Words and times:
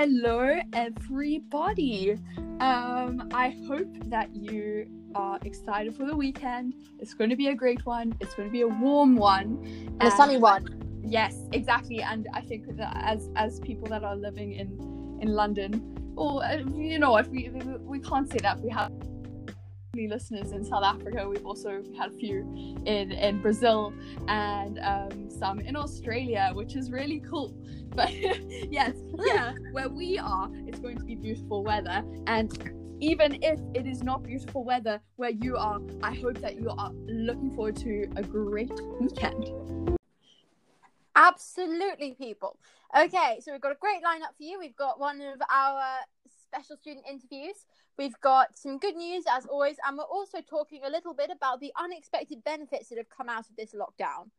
Hello, 0.00 0.54
everybody. 0.74 2.16
Um, 2.60 3.28
I 3.34 3.52
hope 3.66 3.92
that 4.04 4.32
you 4.32 4.86
are 5.16 5.40
excited 5.44 5.96
for 5.96 6.06
the 6.06 6.14
weekend. 6.14 6.74
It's 7.00 7.14
going 7.14 7.30
to 7.30 7.34
be 7.34 7.48
a 7.48 7.54
great 7.56 7.84
one. 7.84 8.14
It's 8.20 8.32
going 8.34 8.48
to 8.48 8.52
be 8.52 8.60
a 8.60 8.68
warm 8.68 9.16
one, 9.16 9.58
and 9.98 10.02
a 10.04 10.10
sunny 10.12 10.36
one. 10.36 11.00
Yes, 11.04 11.42
exactly. 11.50 12.00
And 12.00 12.28
I 12.32 12.42
think 12.42 12.76
that 12.76 12.96
as 12.96 13.28
as 13.34 13.58
people 13.58 13.88
that 13.88 14.04
are 14.04 14.14
living 14.14 14.52
in 14.52 14.68
in 15.20 15.34
London, 15.34 16.14
or 16.14 16.44
uh, 16.44 16.58
you 16.76 17.00
know, 17.00 17.16
if 17.16 17.26
we 17.26 17.50
we 17.82 17.98
can't 17.98 18.30
say 18.30 18.38
that 18.42 18.60
we 18.60 18.70
have 18.70 18.92
listeners 19.94 20.52
in 20.52 20.64
South 20.64 20.84
Africa. 20.84 21.28
We've 21.28 21.46
also 21.46 21.82
had 21.96 22.10
a 22.10 22.12
few 22.12 22.40
in 22.84 23.10
in 23.10 23.40
Brazil 23.40 23.92
and 24.28 24.78
um, 24.80 25.30
some 25.30 25.60
in 25.60 25.76
Australia, 25.76 26.50
which 26.54 26.76
is 26.76 26.90
really 26.90 27.20
cool. 27.20 27.54
But 27.98 28.12
yes, 28.70 28.94
yeah, 29.18 29.54
where 29.72 29.88
we 29.88 30.18
are, 30.18 30.48
it's 30.66 30.78
going 30.78 30.98
to 30.98 31.04
be 31.04 31.16
beautiful 31.16 31.64
weather. 31.64 32.04
And 32.28 32.52
even 33.00 33.42
if 33.42 33.58
it 33.74 33.86
is 33.86 34.04
not 34.04 34.22
beautiful 34.22 34.62
weather 34.62 35.00
where 35.16 35.30
you 35.30 35.56
are, 35.56 35.80
I 36.02 36.14
hope 36.14 36.38
that 36.38 36.56
you 36.56 36.68
are 36.68 36.92
looking 37.06 37.50
forward 37.56 37.76
to 37.76 38.06
a 38.14 38.22
great 38.22 38.70
weekend. 39.00 39.50
Absolutely, 41.16 42.14
people. 42.14 42.58
Okay, 42.96 43.40
so 43.40 43.50
we've 43.50 43.60
got 43.60 43.72
a 43.72 43.80
great 43.80 44.04
lineup 44.04 44.36
for 44.36 44.44
you. 44.44 44.60
We've 44.60 44.76
got 44.76 45.00
one 45.00 45.20
of 45.20 45.40
our 45.50 45.82
special 46.48 46.76
student 46.76 47.04
interviews. 47.08 47.66
We've 47.98 48.18
got 48.20 48.56
some 48.56 48.78
good 48.78 48.96
news 48.96 49.24
as 49.30 49.46
always, 49.46 49.76
and 49.86 49.96
we're 49.98 50.04
also 50.04 50.38
talking 50.40 50.80
a 50.84 50.90
little 50.90 51.14
bit 51.14 51.30
about 51.30 51.60
the 51.60 51.72
unexpected 51.78 52.42
benefits 52.44 52.88
that 52.88 52.98
have 52.98 53.10
come 53.10 53.28
out 53.28 53.48
of 53.50 53.56
this 53.56 53.74
lockdown. 53.74 54.30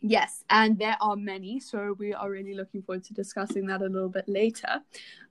Yes, 0.00 0.44
and 0.48 0.78
there 0.78 0.96
are 1.00 1.16
many, 1.16 1.58
so 1.58 1.94
we 1.98 2.14
are 2.14 2.30
really 2.30 2.54
looking 2.54 2.82
forward 2.82 3.04
to 3.04 3.14
discussing 3.14 3.66
that 3.66 3.82
a 3.82 3.86
little 3.86 4.08
bit 4.08 4.28
later. 4.28 4.80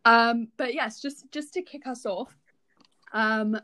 Um, 0.05 0.49
but 0.57 0.73
yes, 0.73 1.01
just 1.01 1.31
just 1.31 1.53
to 1.53 1.61
kick 1.61 1.87
us 1.87 2.05
off, 2.05 2.35
um, 3.13 3.59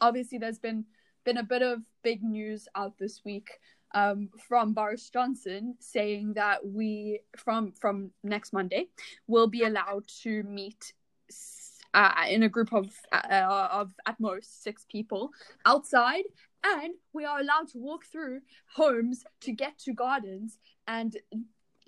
obviously 0.00 0.38
there's 0.38 0.58
been 0.58 0.84
been 1.24 1.38
a 1.38 1.42
bit 1.42 1.62
of 1.62 1.80
big 2.02 2.22
news 2.22 2.66
out 2.74 2.96
this 2.98 3.22
week 3.24 3.50
um, 3.94 4.30
from 4.48 4.72
Boris 4.72 5.10
Johnson 5.10 5.74
saying 5.80 6.34
that 6.34 6.66
we 6.66 7.20
from 7.36 7.72
from 7.72 8.10
next 8.22 8.52
Monday 8.52 8.88
will 9.26 9.48
be 9.48 9.64
allowed 9.64 10.06
to 10.22 10.42
meet 10.44 10.92
uh, 11.98 12.12
in 12.28 12.44
a 12.44 12.48
group 12.48 12.72
of 12.72 12.90
uh, 13.12 13.68
of 13.72 13.92
at 14.06 14.18
most 14.20 14.62
six 14.62 14.86
people 14.88 15.30
outside 15.66 16.22
and 16.64 16.94
we 17.12 17.24
are 17.24 17.40
allowed 17.40 17.66
to 17.66 17.78
walk 17.78 18.04
through 18.04 18.40
homes 18.76 19.24
to 19.40 19.50
get 19.50 19.76
to 19.78 19.92
gardens 19.92 20.58
and 20.86 21.16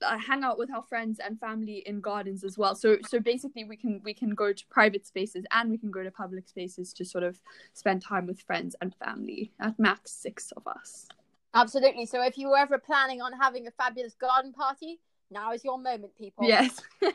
uh, 0.02 0.18
hang 0.18 0.42
out 0.42 0.58
with 0.58 0.72
our 0.72 0.82
friends 0.82 1.20
and 1.24 1.38
family 1.38 1.84
in 1.86 2.00
gardens 2.00 2.42
as 2.42 2.58
well. 2.58 2.74
So 2.74 2.96
so 3.06 3.20
basically 3.20 3.62
we 3.62 3.76
can 3.76 4.00
we 4.02 4.12
can 4.12 4.34
go 4.34 4.52
to 4.52 4.64
private 4.68 5.06
spaces 5.06 5.44
and 5.52 5.70
we 5.70 5.78
can 5.78 5.92
go 5.92 6.02
to 6.02 6.10
public 6.10 6.48
spaces 6.48 6.92
to 6.94 7.04
sort 7.04 7.22
of 7.22 7.40
spend 7.72 8.02
time 8.02 8.26
with 8.26 8.40
friends 8.40 8.74
and 8.80 8.92
family 8.96 9.52
at 9.60 9.78
max 9.78 10.10
six 10.10 10.52
of 10.56 10.66
us. 10.66 11.06
Absolutely. 11.54 12.06
So 12.06 12.20
if 12.22 12.36
you 12.36 12.48
were 12.48 12.58
ever 12.58 12.78
planning 12.78 13.22
on 13.22 13.32
having 13.32 13.68
a 13.68 13.70
fabulous 13.70 14.14
garden 14.14 14.52
party 14.52 14.98
now 15.30 15.52
is 15.52 15.62
your 15.64 15.78
moment 15.78 16.18
people. 16.18 16.48
Yes. 16.48 16.80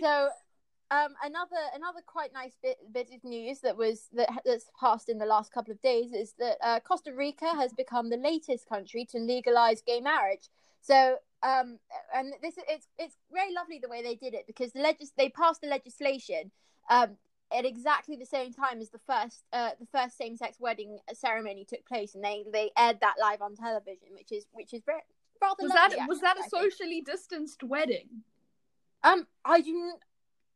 So 0.00 0.28
um, 0.90 1.14
another 1.22 1.56
another 1.74 2.00
quite 2.06 2.32
nice 2.32 2.56
bit 2.62 2.78
bit 2.92 3.10
of 3.14 3.22
news 3.24 3.60
that 3.60 3.76
was 3.76 4.08
that 4.14 4.30
that's 4.44 4.70
passed 4.78 5.08
in 5.08 5.18
the 5.18 5.26
last 5.26 5.52
couple 5.52 5.72
of 5.72 5.80
days 5.82 6.12
is 6.12 6.34
that 6.38 6.56
uh, 6.62 6.80
Costa 6.80 7.12
Rica 7.12 7.54
has 7.54 7.72
become 7.72 8.08
the 8.08 8.16
latest 8.16 8.68
country 8.68 9.04
to 9.06 9.18
legalize 9.18 9.82
gay 9.82 10.00
marriage. 10.00 10.48
So 10.80 11.16
um, 11.42 11.78
and 12.14 12.32
this 12.42 12.54
it's 12.68 12.88
it's 12.98 13.16
very 13.32 13.52
lovely 13.52 13.78
the 13.78 13.88
way 13.88 14.02
they 14.02 14.14
did 14.14 14.34
it 14.34 14.46
because 14.46 14.72
the 14.72 14.80
legis- 14.80 15.12
they 15.16 15.28
passed 15.28 15.60
the 15.60 15.68
legislation 15.68 16.50
um, 16.88 17.16
at 17.52 17.64
exactly 17.64 18.16
the 18.16 18.26
same 18.26 18.52
time 18.52 18.80
as 18.80 18.90
the 18.90 18.98
first 19.06 19.44
uh, 19.52 19.70
the 19.78 19.86
first 19.86 20.16
same 20.16 20.36
sex 20.36 20.58
wedding 20.58 20.98
ceremony 21.12 21.64
took 21.64 21.86
place, 21.86 22.14
and 22.14 22.24
they 22.24 22.44
they 22.52 22.70
aired 22.78 22.98
that 23.00 23.14
live 23.20 23.42
on 23.42 23.54
television, 23.54 24.08
which 24.14 24.32
is 24.32 24.46
which 24.52 24.72
is 24.72 24.82
very 24.84 25.02
rather 25.40 25.62
was 25.62 25.70
lovely, 25.70 25.96
that 25.96 26.00
actually, 26.00 26.08
was 26.08 26.20
that 26.20 26.38
a 26.38 26.48
socially 26.48 27.02
distanced 27.02 27.62
wedding? 27.62 28.08
Um, 29.04 29.26
I 29.44 29.60
do 29.60 29.92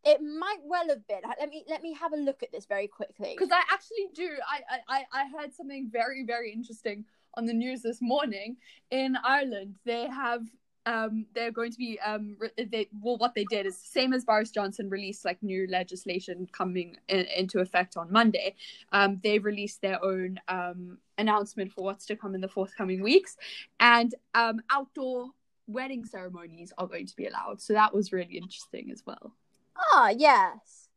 it 0.04 0.20
might 0.20 0.60
well 0.64 0.88
have 0.88 1.06
been. 1.06 1.20
Let 1.38 1.48
me 1.48 1.64
let 1.68 1.82
me 1.82 1.94
have 1.94 2.12
a 2.12 2.16
look 2.16 2.42
at 2.42 2.52
this 2.52 2.66
very 2.66 2.88
quickly. 2.88 3.34
Because 3.36 3.52
I 3.52 3.62
actually 3.70 4.08
do. 4.14 4.30
I, 4.48 4.78
I 4.88 5.04
I 5.12 5.28
heard 5.28 5.54
something 5.54 5.88
very 5.90 6.24
very 6.24 6.52
interesting 6.52 7.04
on 7.34 7.46
the 7.46 7.52
news 7.52 7.82
this 7.82 8.00
morning. 8.00 8.56
In 8.90 9.16
Ireland, 9.24 9.76
they 9.84 10.08
have 10.08 10.42
um 10.84 11.26
they're 11.34 11.52
going 11.52 11.70
to 11.70 11.78
be 11.78 12.00
um 12.00 12.36
they 12.56 12.88
well 13.00 13.16
what 13.16 13.34
they 13.34 13.44
did 13.44 13.66
is 13.66 13.76
same 13.76 14.12
as 14.12 14.24
Boris 14.24 14.50
Johnson 14.50 14.90
released 14.90 15.24
like 15.24 15.40
new 15.42 15.68
legislation 15.68 16.48
coming 16.50 16.96
in, 17.08 17.26
into 17.36 17.60
effect 17.60 17.96
on 17.96 18.10
Monday. 18.10 18.56
Um, 18.90 19.20
they 19.22 19.38
released 19.38 19.80
their 19.80 20.04
own 20.04 20.40
um 20.48 20.98
announcement 21.18 21.72
for 21.72 21.84
what's 21.84 22.06
to 22.06 22.16
come 22.16 22.34
in 22.34 22.40
the 22.40 22.48
forthcoming 22.48 23.02
weeks, 23.02 23.36
and 23.78 24.14
um 24.34 24.60
outdoor 24.70 25.30
wedding 25.68 26.04
ceremonies 26.04 26.72
are 26.76 26.88
going 26.88 27.06
to 27.06 27.14
be 27.14 27.26
allowed. 27.26 27.60
So 27.60 27.72
that 27.74 27.94
was 27.94 28.12
really 28.12 28.36
interesting 28.36 28.90
as 28.90 29.04
well. 29.06 29.32
Ah, 29.76 30.10
yes. 30.10 30.88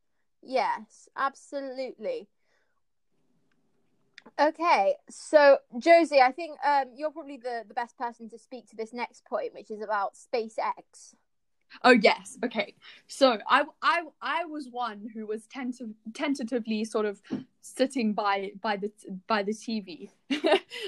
Yes, 0.41 1.09
absolutely. 1.15 2.27
Okay, 4.39 4.95
so 5.09 5.59
Josie, 5.79 6.19
I 6.21 6.31
think 6.31 6.57
um, 6.65 6.85
you're 6.95 7.11
probably 7.11 7.37
the, 7.37 7.63
the 7.67 7.73
best 7.73 7.97
person 7.97 8.29
to 8.29 8.37
speak 8.37 8.67
to 8.69 8.75
this 8.75 8.91
next 8.93 9.23
point, 9.25 9.53
which 9.53 9.71
is 9.71 9.81
about 9.81 10.13
SpaceX. 10.15 11.15
Oh 11.83 11.91
yes, 11.91 12.37
okay. 12.43 12.73
So 13.07 13.37
I 13.49 13.63
I 13.81 14.03
I 14.21 14.45
was 14.45 14.69
one 14.69 15.09
who 15.13 15.25
was 15.25 15.45
tentative, 15.47 15.89
tentatively 16.13 16.85
sort 16.85 17.05
of 17.05 17.21
sitting 17.61 18.13
by 18.13 18.51
by 18.61 18.77
the 18.77 18.91
by 19.27 19.43
the 19.43 19.51
TV. 19.51 20.09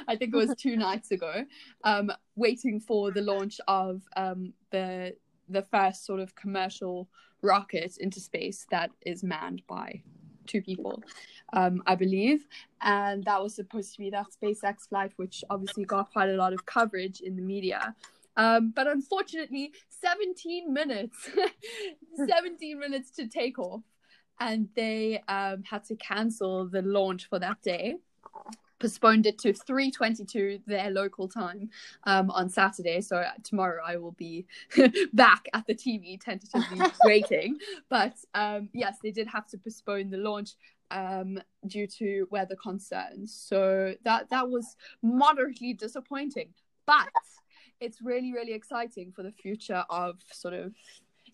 I 0.08 0.16
think 0.16 0.34
it 0.34 0.38
was 0.38 0.56
two 0.58 0.78
nights 0.78 1.12
ago, 1.12 1.46
um, 1.84 2.12
waiting 2.36 2.80
for 2.80 3.12
the 3.12 3.22
launch 3.22 3.60
of 3.68 4.02
um 4.16 4.54
the 4.72 5.16
the 5.50 5.62
first 5.62 6.06
sort 6.06 6.20
of 6.20 6.36
commercial 6.36 7.08
rocket 7.42 7.98
into 7.98 8.20
space 8.20 8.66
that 8.72 8.92
is 9.06 9.24
manned 9.24 9.62
by 9.68 10.02
two 10.46 10.62
people, 10.62 11.04
um, 11.54 11.84
I 11.86 11.96
believe. 11.96 12.48
And 12.82 13.24
that 13.26 13.42
was 13.42 13.56
supposed 13.56 13.94
to 13.94 14.00
be 14.00 14.10
that 14.12 14.28
SpaceX 14.42 14.88
flight, 14.90 15.12
which 15.18 15.44
obviously 15.50 15.86
got 15.86 16.12
quite 16.12 16.30
a 16.30 16.36
lot 16.36 16.54
of 16.54 16.66
coverage 16.66 17.22
in 17.22 17.36
the 17.36 17.42
media. 17.42 17.96
Um, 18.38 18.72
but 18.76 18.88
unfortunately, 18.88 19.74
17 19.90 20.72
minutes, 20.72 21.30
17 22.28 22.80
minutes 22.80 23.12
to 23.12 23.28
take 23.28 23.60
off. 23.60 23.82
And 24.40 24.70
they 24.76 25.24
um, 25.28 25.64
had 25.64 25.84
to 25.86 25.96
cancel 25.96 26.68
the 26.68 26.84
launch 26.84 27.28
for 27.28 27.40
that 27.40 27.62
day 27.64 27.96
postponed 28.80 29.26
it 29.26 29.38
to 29.40 29.54
3.22 29.54 30.62
their 30.66 30.90
local 30.92 31.28
time 31.28 31.70
um, 32.04 32.30
on 32.32 32.50
saturday. 32.50 33.02
So 33.02 33.18
uh, 33.18 33.32
tomorrow 33.44 33.82
i 33.86 33.98
will 33.98 34.14
be 34.14 34.46
back 35.14 35.48
at 35.54 35.66
the 35.68 35.76
tv 35.76 36.20
tentatively 36.20 36.80
waiting. 37.04 37.58
But 37.90 38.14
um, 38.34 38.70
yes 38.74 38.98
they 39.02 39.12
did 39.12 39.28
have 39.28 39.48
to 39.48 39.58
postpone 39.58 40.10
the 40.10 40.18
launch 40.18 40.52
um, 40.92 41.40
due 41.66 41.88
to 41.88 42.28
weather 42.32 42.56
concerns. 42.56 43.34
So 43.34 43.96
that 44.04 44.30
that 44.30 44.50
was 44.50 44.76
moderately 45.02 45.74
disappointing. 45.74 46.50
But 46.86 47.10
it's 47.80 48.02
really 48.02 48.34
really 48.34 48.54
exciting 48.54 49.12
for 49.12 49.24
the 49.24 49.32
future 49.32 49.84
of 49.90 50.20
sort 50.32 50.54
of 50.54 50.74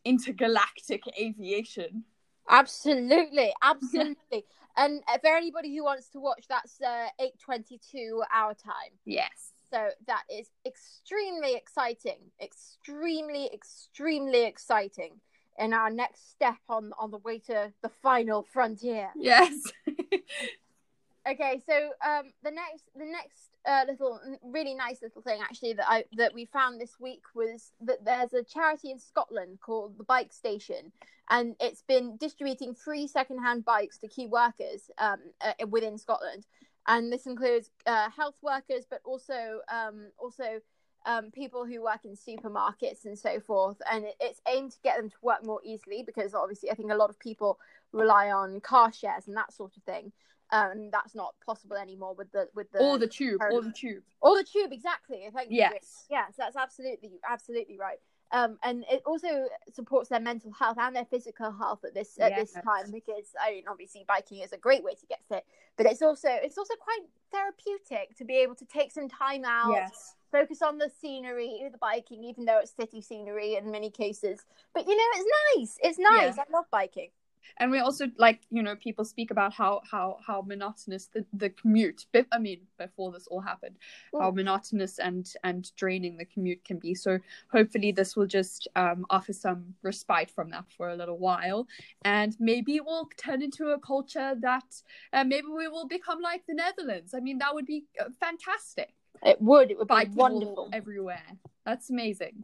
intergalactic 0.06 1.04
aviation 1.20 2.04
absolutely 2.50 3.54
absolutely 3.64 4.46
and 4.76 5.02
for 5.22 5.36
anybody 5.36 5.76
who 5.76 5.84
wants 5.84 6.10
to 6.10 6.20
watch, 6.20 6.46
that's 6.50 6.82
uh, 6.82 7.08
eight 7.20 7.40
twenty-two 7.40 8.24
our 8.34 8.54
time. 8.54 8.92
Yes. 9.06 9.52
So 9.72 9.90
that 10.08 10.24
is 10.30 10.50
extremely 10.66 11.56
exciting, 11.56 12.32
extremely, 12.42 13.50
extremely 13.54 14.46
exciting. 14.46 15.20
In 15.60 15.74
our 15.74 15.92
next 15.92 16.32
step 16.32 16.58
on 16.68 16.92
on 16.98 17.12
the 17.12 17.20
way 17.20 17.38
to 17.40 17.72
the 17.84 17.90
final 18.02 18.44
frontier. 18.52 19.10
Yes. 19.16 19.54
okay, 21.30 21.62
so 21.68 21.92
um, 22.04 22.32
the 22.44 22.50
next 22.50 22.86
the 22.96 23.06
next 23.06 23.50
uh, 23.66 23.86
little 23.88 24.20
really 24.44 24.74
nice 24.74 25.02
little 25.02 25.22
thing 25.22 25.40
actually 25.42 25.74
that 25.74 25.90
I 25.90 26.06
that 26.14 26.34
we 26.34 26.46
found 26.46 26.80
this 26.80 27.00
week 27.00 27.24
was 27.34 27.72
that 27.82 28.04
there's 28.04 28.34
a 28.34 28.44
charity 28.44 28.92
in 28.92 29.00
Scotland 29.00 29.60
called 29.62 29.98
the 29.98 30.04
Bike 30.04 30.34
Station, 30.34 30.92
and 31.30 31.56
it's 31.60 31.82
been 31.82 32.18
distributing 32.18 32.74
free 32.74 33.08
secondhand 33.08 33.66
bikes 33.66 33.98
to 34.00 34.08
key 34.08 34.28
workers 34.28 34.92
um, 34.98 35.20
uh, 35.42 35.54
within 35.68 35.98
Scotland, 35.98 36.46
and 36.88 37.12
this 37.12 37.26
includes 37.26 37.70
uh, 37.86 38.10
health 38.10 38.36
workers, 38.42 38.86
but 38.90 39.02
also 39.06 39.60
um, 39.72 40.08
also 40.18 40.60
um, 41.06 41.32
people 41.32 41.66
who 41.66 41.82
work 41.82 42.06
in 42.06 42.16
supermarkets 42.16 43.06
and 43.06 43.18
so 43.18 43.40
forth. 43.40 43.78
And 43.92 44.06
it, 44.06 44.16
it's 44.20 44.42
aimed 44.48 44.72
to 44.72 44.78
get 44.84 44.98
them 44.98 45.10
to 45.10 45.16
work 45.22 45.46
more 45.46 45.62
easily 45.64 46.04
because 46.06 46.34
obviously 46.34 46.72
I 46.72 46.76
think 46.76 46.92
a 46.92 46.96
lot 46.96 47.10
of 47.10 47.20
people 47.20 47.60
rely 47.92 48.32
on 48.32 48.60
car 48.62 48.92
shares 48.92 49.28
and 49.28 49.38
that 49.38 49.54
sort 49.54 49.76
of 49.78 49.84
thing 49.84 50.12
um, 50.54 50.90
that's 50.92 51.16
not 51.16 51.34
possible 51.44 51.76
anymore 51.76 52.14
with 52.14 52.32
the 52.32 52.48
with 52.54 52.72
the 52.72 52.80
or 52.80 53.00
the 53.00 53.08
tube 53.08 53.42
or 53.52 53.62
the 53.62 53.72
tube 53.72 54.04
or 54.22 54.38
the 54.38 54.44
tube 54.44 54.72
exactly. 54.72 55.28
Thank 55.34 55.48
yes. 55.50 56.06
you. 56.10 56.18
Yes, 56.18 56.36
that's 56.38 56.56
absolutely 56.56 57.20
absolutely 57.28 57.78
right. 57.80 57.98
um, 58.32 58.58
and 58.64 58.86
it 58.90 59.02
also 59.06 59.48
supports 59.74 60.10
their 60.10 60.20
mental 60.20 60.52
health 60.52 60.78
and 60.80 60.96
their 60.96 61.06
physical 61.06 61.52
health 61.52 61.84
at 61.84 61.94
this 61.96 62.20
at 62.20 62.32
Yes. 62.32 62.54
this 62.54 62.64
time 62.64 62.92
because 62.92 63.34
I 63.44 63.52
mean 63.52 63.64
obviously 63.68 64.06
biking 64.08 64.42
is 64.42 64.54
a 64.54 64.58
great 64.58 64.84
way 64.84 64.94
to 64.94 65.06
get 65.08 65.22
fit, 65.28 65.44
but 65.76 65.88
it's 65.88 66.04
also 66.04 66.30
it's 66.30 66.58
also 66.60 66.76
quite 66.80 67.02
therapeutic 67.32 68.16
to 68.18 68.24
be 68.24 68.38
able 68.38 68.56
to 68.56 68.66
take 68.66 68.92
some 68.92 69.10
time 69.10 69.44
out, 69.46 69.72
Yes. 69.72 70.16
focus 70.32 70.62
on 70.62 70.78
the 70.78 70.92
scenery, 71.02 71.68
the 71.72 71.80
biking, 71.80 72.24
even 72.24 72.46
though 72.46 72.60
it's 72.60 72.76
city 72.76 73.02
scenery 73.02 73.56
in 73.56 73.72
many 73.72 73.90
cases. 73.90 74.46
But 74.76 74.88
you 74.88 74.96
know, 74.96 75.10
it's 75.16 75.30
nice. 75.58 75.78
It's 75.82 76.00
nice. 76.00 76.38
I 76.38 76.44
love 76.52 76.66
biking. 76.72 77.10
And 77.58 77.72
we 77.72 77.80
also 77.80 78.06
like 78.18 78.42
you 78.50 78.62
know 78.64 78.76
people 78.76 79.06
speak 79.06 79.32
about 79.32 79.54
how 79.54 79.82
how 79.90 80.18
how 80.26 80.42
monotonous 80.42 81.08
the, 81.14 81.26
the 81.34 81.50
commute 81.50 82.06
be- 82.12 82.26
i 82.32 82.38
mean 82.38 82.62
before 82.78 83.12
this 83.12 83.28
all 83.28 83.42
happened 83.42 83.76
how 84.20 84.32
Mm. 84.32 84.36
monotonous 84.36 85.00
and 85.00 85.34
and 85.44 85.76
draining 85.76 86.18
the 86.18 86.26
commute 86.26 86.64
can 86.66 86.78
be 86.80 86.94
so 86.96 87.20
hopefully 87.52 87.92
this 87.92 88.16
will 88.16 88.26
just 88.28 88.68
um, 88.76 89.06
offer 89.10 89.34
some 89.34 89.74
respite 89.82 90.30
from 90.30 90.50
that 90.52 90.66
for 90.78 90.90
a 90.90 90.96
little 90.96 91.18
while 91.18 91.68
and 92.06 92.36
maybe 92.40 92.76
it 92.76 92.86
will 92.86 93.10
turn 93.18 93.42
into 93.42 93.68
a 93.70 93.80
culture 93.80 94.36
that 94.40 94.82
uh, 95.14 95.24
maybe 95.24 95.48
we 95.48 95.68
will 95.68 95.88
become 95.88 96.22
like 96.22 96.44
the 96.48 96.54
netherlands 96.54 97.14
i 97.14 97.20
mean 97.20 97.38
that 97.38 97.54
would 97.54 97.66
be 97.66 97.86
uh, 98.00 98.06
fantastic 98.20 98.94
It 99.26 99.42
would. 99.42 99.72
It 99.72 99.78
would 99.78 99.88
be 99.88 100.10
wonderful. 100.16 100.70
everywhere. 100.74 101.30
That's 101.66 101.90
amazing. 101.90 102.44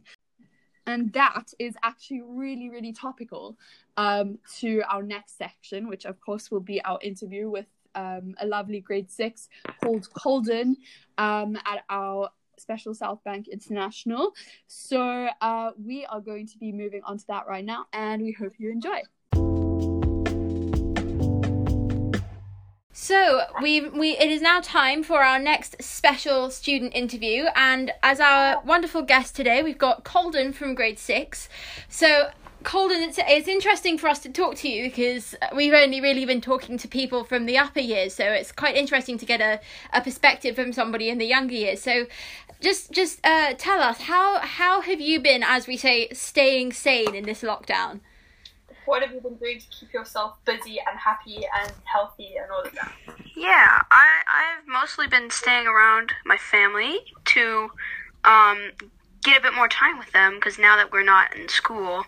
And 0.90 1.12
that 1.12 1.52
is 1.58 1.74
actually 1.82 2.22
really, 2.22 2.68
really 2.68 2.92
topical 2.92 3.56
um, 3.96 4.38
to 4.58 4.82
our 4.88 5.02
next 5.02 5.38
section, 5.38 5.88
which 5.88 6.04
of 6.04 6.20
course 6.20 6.50
will 6.50 6.60
be 6.60 6.82
our 6.84 6.98
interview 7.02 7.48
with 7.48 7.66
um, 7.94 8.34
a 8.40 8.46
lovely 8.46 8.80
grade 8.80 9.10
six 9.10 9.48
called 9.82 10.12
Colden 10.12 10.76
um, 11.18 11.56
at 11.64 11.84
our 11.88 12.30
Special 12.58 12.94
South 12.94 13.24
Bank 13.24 13.48
International. 13.48 14.32
So 14.66 15.28
uh, 15.40 15.70
we 15.82 16.04
are 16.06 16.20
going 16.20 16.46
to 16.48 16.58
be 16.58 16.72
moving 16.72 17.02
on 17.04 17.18
to 17.18 17.26
that 17.28 17.46
right 17.46 17.64
now, 17.64 17.86
and 17.92 18.22
we 18.22 18.32
hope 18.32 18.52
you 18.58 18.70
enjoy. 18.70 19.00
So 23.02 23.44
we 23.62 23.80
we 23.80 24.10
it 24.18 24.30
is 24.30 24.42
now 24.42 24.60
time 24.60 25.02
for 25.02 25.22
our 25.22 25.38
next 25.38 25.82
special 25.82 26.50
student 26.50 26.94
interview, 26.94 27.46
and 27.56 27.92
as 28.02 28.20
our 28.20 28.60
wonderful 28.60 29.00
guest 29.00 29.34
today, 29.34 29.62
we've 29.62 29.78
got 29.78 30.04
Colden 30.04 30.52
from 30.52 30.74
grade 30.74 30.98
six. 30.98 31.48
So. 31.88 32.28
Colden, 32.62 33.00
it's, 33.00 33.18
it's 33.18 33.48
interesting 33.48 33.96
for 33.96 34.06
us 34.06 34.18
to 34.18 34.28
talk 34.28 34.54
to 34.56 34.68
you 34.68 34.90
because 34.90 35.34
we've 35.56 35.72
only 35.72 35.98
really 36.02 36.26
been 36.26 36.42
talking 36.42 36.76
to 36.76 36.86
people 36.86 37.24
from 37.24 37.46
the 37.46 37.56
upper 37.56 37.80
years, 37.80 38.12
so 38.12 38.22
it's 38.22 38.52
quite 38.52 38.76
interesting 38.76 39.16
to 39.16 39.24
get 39.24 39.40
a, 39.40 39.60
a 39.94 40.02
perspective 40.02 40.56
from 40.56 40.74
somebody 40.74 41.08
in 41.08 41.16
the 41.16 41.24
younger 41.24 41.54
years. 41.54 41.80
So, 41.80 42.04
just 42.60 42.92
just 42.92 43.18
uh, 43.24 43.54
tell 43.56 43.80
us 43.80 44.02
how 44.02 44.40
how 44.40 44.82
have 44.82 45.00
you 45.00 45.20
been, 45.20 45.42
as 45.42 45.66
we 45.66 45.78
say, 45.78 46.10
staying 46.12 46.74
sane 46.74 47.14
in 47.14 47.24
this 47.24 47.40
lockdown? 47.40 48.00
What 48.90 49.02
have 49.02 49.12
you 49.12 49.20
been 49.20 49.36
doing 49.36 49.60
to 49.60 49.66
keep 49.68 49.92
yourself 49.92 50.36
busy 50.44 50.78
and 50.90 50.98
happy 50.98 51.36
and 51.36 51.72
healthy 51.84 52.34
and 52.36 52.50
all 52.50 52.62
of 52.62 52.72
that? 52.72 52.92
Yeah, 53.36 53.82
I 53.88 54.22
I've 54.26 54.66
mostly 54.66 55.06
been 55.06 55.30
staying 55.30 55.68
around 55.68 56.12
my 56.26 56.36
family 56.36 56.98
to 57.26 57.70
um 58.24 58.72
get 59.22 59.38
a 59.38 59.42
bit 59.42 59.54
more 59.54 59.68
time 59.68 59.96
with 59.96 60.10
them 60.10 60.34
because 60.34 60.58
now 60.58 60.76
that 60.76 60.90
we're 60.90 61.04
not 61.04 61.36
in 61.36 61.48
school, 61.48 62.04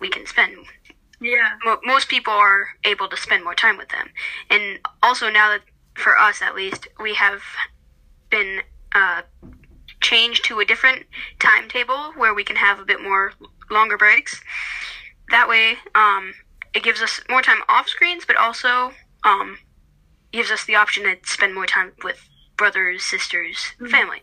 we 0.00 0.08
can 0.08 0.26
spend. 0.26 0.56
Yeah. 1.20 1.50
Mo- 1.64 1.80
most 1.84 2.08
people 2.08 2.32
are 2.32 2.66
able 2.84 3.08
to 3.08 3.16
spend 3.16 3.44
more 3.44 3.54
time 3.54 3.78
with 3.78 3.90
them, 3.90 4.08
and 4.50 4.80
also 5.00 5.30
now 5.30 5.48
that 5.50 5.62
for 5.94 6.18
us 6.18 6.42
at 6.42 6.56
least 6.56 6.88
we 7.00 7.14
have 7.14 7.40
been 8.30 8.62
uh, 8.96 9.22
changed 10.00 10.44
to 10.46 10.58
a 10.58 10.64
different 10.64 11.04
timetable 11.38 12.12
where 12.16 12.34
we 12.34 12.42
can 12.42 12.56
have 12.56 12.80
a 12.80 12.84
bit 12.84 13.00
more 13.00 13.32
longer 13.70 13.96
breaks. 13.96 14.42
That 15.30 15.48
way, 15.48 15.74
um, 15.94 16.34
it 16.74 16.82
gives 16.82 17.00
us 17.00 17.20
more 17.28 17.42
time 17.42 17.58
off 17.68 17.88
screens, 17.88 18.24
but 18.26 18.36
also 18.36 18.92
um, 19.24 19.58
gives 20.32 20.50
us 20.50 20.64
the 20.64 20.74
option 20.76 21.04
to 21.04 21.16
spend 21.24 21.54
more 21.54 21.66
time 21.66 21.92
with 22.02 22.28
brothers, 22.56 23.02
sisters, 23.02 23.72
family. 23.90 24.22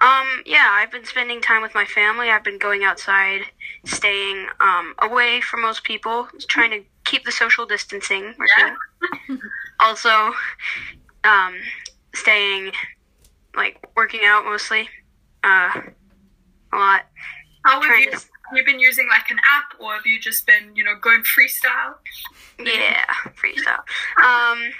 Um, 0.00 0.42
yeah, 0.44 0.68
I've 0.72 0.90
been 0.92 1.06
spending 1.06 1.40
time 1.40 1.62
with 1.62 1.74
my 1.74 1.86
family. 1.86 2.28
I've 2.30 2.44
been 2.44 2.58
going 2.58 2.84
outside, 2.84 3.42
staying 3.86 4.46
um, 4.60 4.94
away 5.00 5.40
from 5.40 5.62
most 5.62 5.84
people, 5.84 6.28
trying 6.48 6.70
to 6.70 6.82
keep 7.04 7.24
the 7.24 7.32
social 7.32 7.64
distancing. 7.64 8.34
routine. 8.38 9.40
also, 9.80 10.32
um, 11.24 11.54
staying, 12.14 12.72
like, 13.56 13.78
working 13.96 14.20
out 14.24 14.44
mostly. 14.44 14.88
Uh, 15.42 15.80
a 16.72 16.76
lot. 16.76 17.02
How 17.64 17.80
you, 17.82 18.10
to- 18.10 18.20
you 18.54 18.64
been 18.64 18.80
using 18.80 19.08
like 19.08 19.30
an 19.30 19.38
app 19.38 19.80
or 19.80 19.94
have 19.94 20.06
you 20.06 20.20
just 20.20 20.46
been, 20.46 20.74
you 20.74 20.84
know, 20.84 20.94
going 21.00 21.22
freestyle? 21.22 21.94
Yeah, 22.58 23.06
freestyle. 23.34 23.82
Um, 24.22 24.70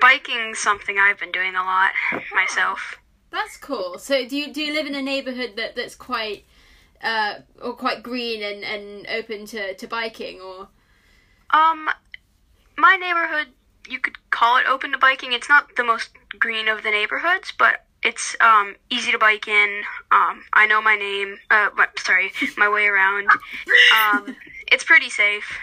biking's 0.00 0.58
something 0.58 0.98
I've 0.98 1.18
been 1.18 1.32
doing 1.32 1.54
a 1.54 1.62
lot 1.62 1.92
myself. 2.34 2.96
That's 3.30 3.56
cool. 3.56 3.98
So 3.98 4.26
do 4.26 4.36
you 4.36 4.52
do 4.52 4.62
you 4.62 4.74
live 4.74 4.86
in 4.86 4.94
a 4.94 5.02
neighborhood 5.02 5.52
that 5.56 5.76
that's 5.76 5.94
quite 5.94 6.44
uh 7.02 7.34
or 7.62 7.74
quite 7.74 8.02
green 8.02 8.42
and 8.42 8.64
and 8.64 9.06
open 9.08 9.46
to 9.46 9.74
to 9.74 9.86
biking 9.86 10.40
or 10.40 10.68
Um, 11.50 11.88
my 12.76 12.96
neighborhood, 12.96 13.48
you 13.88 13.98
could 14.00 14.30
call 14.30 14.58
it 14.58 14.66
open 14.66 14.92
to 14.92 14.98
biking. 14.98 15.32
It's 15.32 15.48
not 15.48 15.76
the 15.76 15.84
most 15.84 16.10
green 16.38 16.68
of 16.68 16.82
the 16.82 16.90
neighborhoods, 16.90 17.52
but 17.56 17.85
it's 18.06 18.36
um 18.40 18.76
easy 18.88 19.10
to 19.12 19.18
bike 19.18 19.48
in. 19.48 19.82
Um, 20.12 20.44
I 20.52 20.66
know 20.66 20.80
my 20.80 20.96
name. 20.96 21.36
Uh, 21.50 21.70
my, 21.76 21.88
sorry, 21.98 22.30
my 22.56 22.68
way 22.68 22.86
around. 22.86 23.28
Um, 23.94 24.36
it's 24.72 24.84
pretty 24.84 25.10
safe. 25.10 25.58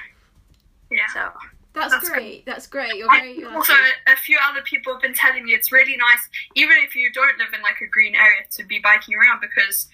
Yeah. 0.92 1.08
So 1.14 1.32
that's, 1.74 1.92
That's 1.92 2.10
great. 2.10 2.46
That's 2.46 2.68
great. 2.68 2.96
You're 2.96 3.10
very 3.10 3.32
And 3.32 3.40
you're 3.40 3.56
also, 3.56 3.74
a 4.08 4.16
few 4.16 4.38
other 4.48 4.62
people 4.62 4.94
have 4.94 5.02
been 5.02 5.16
telling 5.16 5.44
me 5.44 5.54
it's 5.54 5.72
really 5.72 5.98
nice, 5.98 6.30
even 6.54 6.76
if 6.86 6.96
you 6.96 7.12
don't 7.12 7.38
live 7.40 7.48
in 7.54 7.64
like 7.64 7.82
a 7.82 7.88
green 7.88 8.14
area, 8.14 8.42
to 8.52 8.64
be 8.64 8.80
biking 8.80 9.16
around 9.16 9.42
because, 9.42 9.88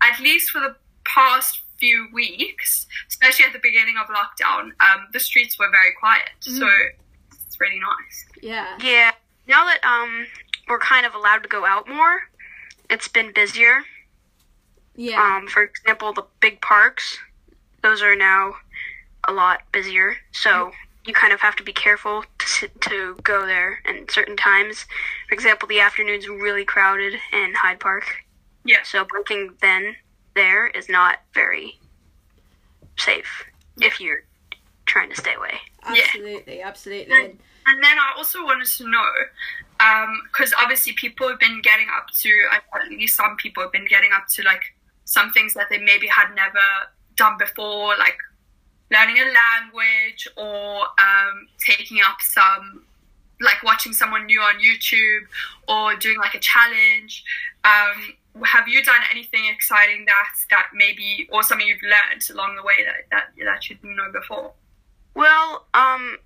at 0.00 0.18
least 0.18 0.50
for 0.50 0.60
the 0.60 0.76
past 1.04 1.60
few 1.78 2.08
weeks, 2.12 2.86
especially 3.08 3.44
at 3.44 3.52
the 3.52 3.58
beginning 3.62 3.96
of 4.00 4.06
lockdown, 4.06 4.70
um, 4.80 5.08
the 5.12 5.20
streets 5.20 5.58
were 5.58 5.70
very 5.70 5.92
quiet. 6.00 6.30
So 6.40 6.66
it's 7.30 7.60
really 7.60 7.80
nice. 7.80 8.24
yeah. 8.40 8.78
yeah, 8.82 9.10
now 9.46 9.64
that 9.66 9.84
um 9.84 10.26
we're 10.68 10.78
kind 10.78 11.06
of 11.06 11.14
allowed 11.14 11.42
to 11.42 11.48
go 11.48 11.64
out 11.64 11.88
more, 11.88 12.22
it's 12.90 13.08
been 13.08 13.32
busier. 13.32 13.82
Yeah. 14.94 15.20
Um, 15.20 15.48
for 15.48 15.62
example, 15.62 16.12
the 16.12 16.24
big 16.40 16.60
parks, 16.60 17.18
those 17.82 18.02
are 18.02 18.16
now 18.16 18.54
a 19.28 19.32
lot 19.32 19.60
busier. 19.72 20.16
So 20.32 20.72
you 21.04 21.12
kind 21.14 21.32
of 21.32 21.40
have 21.40 21.56
to 21.56 21.62
be 21.62 21.72
careful 21.72 22.24
to 22.38 22.68
to 22.68 23.16
go 23.22 23.46
there 23.46 23.80
in 23.88 24.08
certain 24.08 24.36
times. 24.36 24.86
For 25.28 25.34
example, 25.34 25.68
the 25.68 25.80
afternoon's 25.80 26.28
really 26.28 26.64
crowded 26.64 27.14
in 27.32 27.54
Hyde 27.54 27.80
Park. 27.80 28.24
Yeah. 28.64 28.82
So 28.84 29.06
biking 29.12 29.52
then 29.60 29.96
there 30.34 30.66
is 30.66 30.88
not 30.88 31.18
very 31.32 31.78
safe 32.98 33.44
if 33.80 34.00
you're 34.00 34.24
trying 34.86 35.10
to 35.10 35.16
stay 35.16 35.34
away. 35.34 35.54
absolutely. 35.84 36.62
Absolutely. 36.62 37.14
And 37.68 37.82
then 37.82 37.98
I 37.98 38.12
also 38.16 38.44
wanted 38.44 38.68
to 38.68 38.88
know, 38.88 39.04
because 39.78 40.52
obviously 40.58 40.92
people 40.94 41.28
have 41.28 41.38
been 41.38 41.60
getting 41.62 41.86
up 41.96 42.08
to, 42.10 42.30
at 42.52 42.88
least 42.90 43.16
some 43.16 43.36
people 43.36 43.62
have 43.62 43.72
been 43.72 43.86
getting 43.86 44.10
up 44.12 44.26
to 44.34 44.42
like 44.42 44.62
some 45.04 45.30
things 45.32 45.54
that 45.54 45.66
they 45.70 45.78
maybe 45.78 46.06
had 46.06 46.34
never 46.34 46.58
done 47.16 47.36
before, 47.38 47.96
like 47.98 48.16
learning 48.90 49.16
a 49.18 49.24
language 49.24 50.28
or 50.36 50.80
um, 50.80 51.48
taking 51.58 51.98
up 52.00 52.20
some, 52.20 52.84
like 53.40 53.62
watching 53.62 53.92
someone 53.92 54.26
new 54.26 54.40
on 54.40 54.54
YouTube 54.56 55.26
or 55.68 55.96
doing 55.96 56.18
like 56.18 56.34
a 56.34 56.40
challenge. 56.40 57.24
Um, 57.64 58.14
have 58.44 58.68
you 58.68 58.82
done 58.82 59.00
anything 59.10 59.46
exciting 59.46 60.04
that 60.06 60.28
that 60.50 60.66
maybe, 60.74 61.28
or 61.32 61.42
something 61.42 61.66
you've 61.66 61.82
learned 61.82 62.22
along 62.30 62.56
the 62.56 62.62
way 62.62 62.84
that 62.84 62.94
that 63.10 63.44
that 63.44 63.68
you 63.68 63.76
didn't 63.76 63.96
know 63.96 64.10
before? 64.12 64.52
Well, 65.14 65.66
um, 65.72 66.18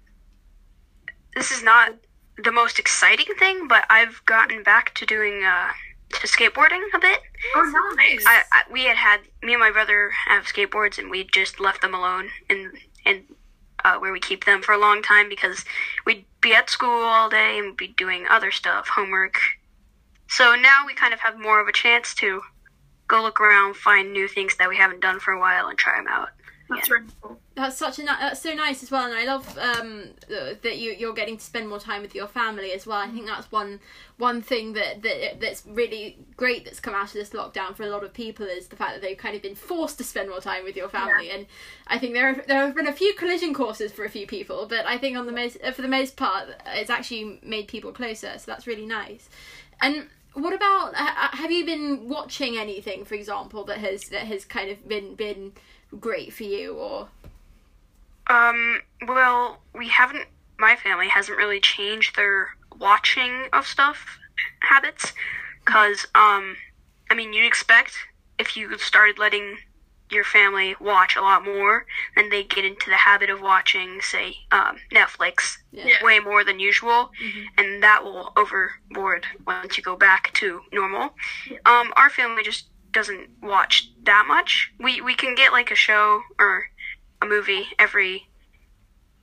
this 1.36 1.52
is 1.52 1.62
not 1.62 1.94
the 2.36 2.52
most 2.52 2.78
exciting 2.78 3.34
thing, 3.38 3.68
but 3.68 3.84
I've 3.90 4.22
gotten 4.26 4.62
back 4.62 4.94
to 4.94 5.06
doing 5.06 5.44
uh, 5.44 5.68
to 6.10 6.26
skateboarding 6.26 6.82
a 6.94 6.98
bit. 6.98 7.20
Oh, 7.56 7.94
nice. 7.96 8.24
I, 8.26 8.42
I 8.52 8.62
we 8.70 8.84
had 8.84 8.96
had 8.96 9.20
me 9.42 9.52
and 9.52 9.60
my 9.60 9.70
brother 9.70 10.10
have 10.26 10.44
skateboards, 10.44 10.98
and 10.98 11.10
we 11.10 11.24
just 11.24 11.60
left 11.60 11.82
them 11.82 11.94
alone 11.94 12.30
in 12.48 12.72
in 13.04 13.24
uh, 13.84 13.98
where 13.98 14.12
we 14.12 14.20
keep 14.20 14.44
them 14.44 14.62
for 14.62 14.72
a 14.72 14.78
long 14.78 15.02
time 15.02 15.28
because 15.28 15.64
we'd 16.04 16.24
be 16.40 16.54
at 16.54 16.70
school 16.70 17.02
all 17.02 17.28
day 17.28 17.58
and 17.58 17.76
be 17.76 17.88
doing 17.88 18.26
other 18.28 18.50
stuff, 18.50 18.88
homework. 18.88 19.38
So 20.28 20.54
now 20.54 20.84
we 20.86 20.94
kind 20.94 21.12
of 21.12 21.20
have 21.20 21.38
more 21.38 21.60
of 21.60 21.68
a 21.68 21.72
chance 21.72 22.14
to 22.16 22.42
go 23.08 23.22
look 23.22 23.40
around, 23.40 23.76
find 23.76 24.12
new 24.12 24.28
things 24.28 24.56
that 24.56 24.68
we 24.68 24.76
haven't 24.76 25.00
done 25.00 25.18
for 25.18 25.32
a 25.32 25.40
while, 25.40 25.66
and 25.66 25.78
try 25.78 25.96
them 25.96 26.06
out. 26.08 26.28
That's 26.70 26.90
really 26.90 27.06
cool. 27.20 27.38
That's 27.56 27.76
such 27.76 27.98
a 27.98 28.04
that's 28.04 28.40
so 28.40 28.54
nice 28.54 28.82
as 28.82 28.90
well, 28.90 29.04
and 29.04 29.14
I 29.14 29.24
love 29.24 29.58
um, 29.58 30.10
that 30.28 30.78
you 30.78 30.92
you're 30.92 31.12
getting 31.12 31.36
to 31.36 31.44
spend 31.44 31.68
more 31.68 31.80
time 31.80 32.00
with 32.00 32.14
your 32.14 32.28
family 32.28 32.72
as 32.72 32.86
well. 32.86 32.98
I 32.98 33.08
think 33.08 33.26
that's 33.26 33.50
one 33.50 33.80
one 34.18 34.40
thing 34.40 34.74
that, 34.74 35.02
that 35.02 35.40
that's 35.40 35.66
really 35.66 36.16
great 36.36 36.64
that's 36.64 36.78
come 36.78 36.94
out 36.94 37.08
of 37.08 37.12
this 37.12 37.30
lockdown 37.30 37.74
for 37.74 37.82
a 37.82 37.90
lot 37.90 38.04
of 38.04 38.14
people 38.14 38.46
is 38.46 38.68
the 38.68 38.76
fact 38.76 38.92
that 38.94 39.02
they've 39.02 39.18
kind 39.18 39.34
of 39.34 39.42
been 39.42 39.56
forced 39.56 39.98
to 39.98 40.04
spend 40.04 40.30
more 40.30 40.40
time 40.40 40.62
with 40.62 40.76
your 40.76 40.88
family. 40.88 41.30
And 41.30 41.46
I 41.88 41.98
think 41.98 42.14
there 42.14 42.32
have, 42.32 42.46
there 42.46 42.64
have 42.64 42.74
been 42.74 42.86
a 42.86 42.92
few 42.92 43.14
collision 43.14 43.52
courses 43.52 43.90
for 43.90 44.04
a 44.04 44.10
few 44.10 44.26
people, 44.26 44.66
but 44.66 44.86
I 44.86 44.96
think 44.96 45.18
on 45.18 45.26
the 45.26 45.32
most 45.32 45.60
for 45.74 45.82
the 45.82 45.88
most 45.88 46.16
part, 46.16 46.48
it's 46.66 46.90
actually 46.90 47.40
made 47.42 47.66
people 47.66 47.92
closer. 47.92 48.38
So 48.38 48.44
that's 48.46 48.66
really 48.66 48.86
nice. 48.86 49.28
And 49.82 50.06
what 50.34 50.52
about 50.52 50.94
have 50.94 51.50
you 51.50 51.66
been 51.66 52.08
watching 52.08 52.56
anything, 52.56 53.04
for 53.04 53.14
example, 53.14 53.64
that 53.64 53.78
has 53.78 54.04
that 54.10 54.26
has 54.28 54.44
kind 54.44 54.70
of 54.70 54.88
been 54.88 55.16
been 55.16 55.52
great 55.98 56.32
for 56.32 56.44
you 56.44 56.74
or 56.74 57.08
Um, 58.28 58.80
well, 59.06 59.60
we 59.74 59.88
haven't. 59.88 60.26
My 60.58 60.76
family 60.76 61.08
hasn't 61.08 61.38
really 61.38 61.60
changed 61.60 62.16
their 62.16 62.50
watching 62.78 63.46
of 63.52 63.66
stuff 63.66 64.18
habits, 64.60 65.12
cause 65.64 66.06
um, 66.14 66.56
I 67.10 67.14
mean, 67.14 67.32
you'd 67.32 67.46
expect 67.46 67.94
if 68.38 68.56
you 68.56 68.76
started 68.78 69.18
letting 69.18 69.56
your 70.10 70.24
family 70.24 70.74
watch 70.80 71.14
a 71.16 71.20
lot 71.20 71.44
more, 71.44 71.86
then 72.16 72.30
they 72.30 72.42
get 72.42 72.64
into 72.64 72.90
the 72.90 72.96
habit 72.96 73.30
of 73.30 73.40
watching, 73.40 74.00
say, 74.00 74.34
um, 74.50 74.78
Netflix 74.92 75.58
yeah. 75.72 75.86
Yeah. 75.86 76.04
way 76.04 76.18
more 76.18 76.42
than 76.42 76.58
usual, 76.58 77.10
Mhm. 77.22 77.46
and 77.58 77.82
that 77.82 78.02
will 78.02 78.32
overboard 78.36 79.26
once 79.46 79.76
you 79.76 79.82
go 79.84 79.94
back 79.96 80.32
to 80.34 80.62
normal. 80.72 81.14
Um, 81.64 81.92
our 81.96 82.10
family 82.10 82.42
just 82.42 82.66
doesn't 82.92 83.28
watch 83.42 83.90
that 84.04 84.24
much. 84.28 84.72
We 84.78 85.00
we 85.00 85.14
can 85.14 85.34
get 85.34 85.52
like 85.52 85.70
a 85.70 85.74
show 85.76 86.22
or 86.38 86.64
a 87.22 87.26
movie 87.26 87.66
every 87.78 88.26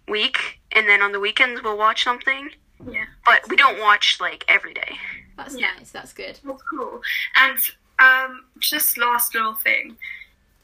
week, 0.07 0.59
and 0.71 0.87
then 0.87 1.01
on 1.01 1.11
the 1.11 1.19
weekends 1.19 1.61
we'll 1.63 1.77
watch 1.77 2.03
something. 2.03 2.49
Yeah. 2.89 3.05
But 3.25 3.47
we 3.49 3.55
don't 3.55 3.79
watch 3.81 4.17
like 4.21 4.45
every 4.47 4.73
day. 4.73 4.97
That's 5.35 5.57
Yeah. 5.57 5.71
nice. 5.77 5.91
That's 5.91 6.13
good. 6.13 6.39
Well, 6.43 6.59
cool. 6.69 7.01
And 7.35 7.57
um, 7.99 8.45
just 8.59 8.97
last 8.97 9.33
little 9.33 9.55
thing. 9.55 9.97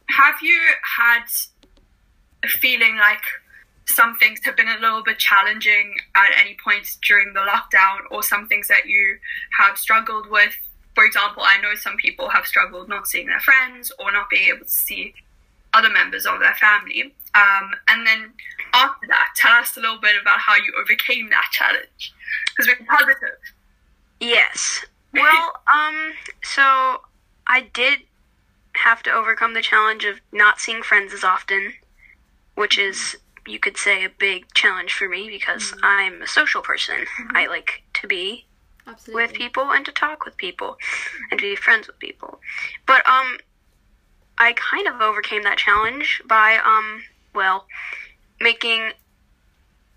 Have 0.10 0.36
you 0.42 0.60
had 0.98 1.24
a 2.44 2.48
feeling 2.48 2.98
like 2.98 3.24
some 3.86 4.18
things 4.18 4.40
have 4.46 4.56
been 4.56 4.68
a 4.70 4.80
little 4.80 5.04
bit 5.04 5.18
challenging 5.20 5.96
at 6.16 6.30
any 6.40 6.56
point 6.64 6.88
during 7.08 7.34
the 7.34 7.40
lockdown, 7.42 8.00
or 8.12 8.22
some 8.24 8.48
things 8.48 8.68
that 8.68 8.86
you 8.86 9.18
have 9.60 9.78
struggled 9.78 10.30
with? 10.30 10.54
For 10.96 11.06
example, 11.06 11.44
I 11.44 11.60
know 11.62 11.76
some 11.76 11.98
people 11.98 12.30
have 12.30 12.46
struggled 12.46 12.88
not 12.88 13.08
seeing 13.08 13.28
their 13.28 13.40
friends 13.40 13.92
or 14.00 14.12
not 14.12 14.30
being 14.30 14.50
able 14.50 14.66
to 14.66 14.72
see 14.72 15.14
other 15.74 15.90
members 15.90 16.26
of 16.26 16.40
their 16.40 16.54
family. 16.56 17.14
Um, 17.36 17.72
and 17.88 18.06
then 18.06 18.32
after 18.74 19.08
that, 19.08 19.30
tell 19.36 19.54
us 19.54 19.76
a 19.76 19.80
little 19.80 20.00
bit 20.00 20.16
about 20.22 20.40
how 20.40 20.56
you 20.56 20.74
overcame 20.80 21.30
that 21.30 21.46
challenge. 21.52 22.14
Because 22.56 22.68
we're 22.80 22.86
positive. 22.86 23.40
Yes. 24.20 24.86
Well, 25.14 25.54
um, 25.74 26.14
so 26.44 27.02
I 27.48 27.68
did 27.74 28.00
have 28.74 29.04
to 29.04 29.12
overcome 29.12 29.54
the 29.54 29.62
challenge 29.62 30.06
of 30.06 30.20
not 30.32 30.60
seeing 30.60 30.82
friends 30.82 31.14
as 31.14 31.24
often, 31.24 31.74
which 32.56 32.78
is, 32.78 33.16
you 33.48 33.60
could 33.60 33.78
say, 33.78 34.06
a 34.06 34.10
big 34.10 34.46
challenge 34.54 34.94
for 34.94 35.08
me 35.08 35.28
because 35.30 35.74
I'm 35.84 36.22
a 36.22 36.28
social 36.28 36.62
person. 36.62 37.06
I 37.32 37.48
like 37.48 37.84
to 37.96 38.08
be 38.08 38.46
Absolutely. 38.88 39.24
with 39.24 39.34
people 39.34 39.72
and 39.72 39.86
to 39.86 39.92
talk 39.92 40.25
with 40.25 40.36
people 40.38 40.78
and 41.32 41.40
to 41.40 41.44
be 41.44 41.56
friends 41.56 41.88
with 41.88 42.00
people. 42.00 42.40
But 42.86 43.06
um 43.08 43.38
I 44.38 44.54
kind 44.54 44.88
of 44.88 45.02
overcame 45.02 45.44
that 45.44 45.58
challenge 45.58 46.22
by 46.28 46.58
um 46.63 47.04
well 47.34 47.66
making 48.42 48.92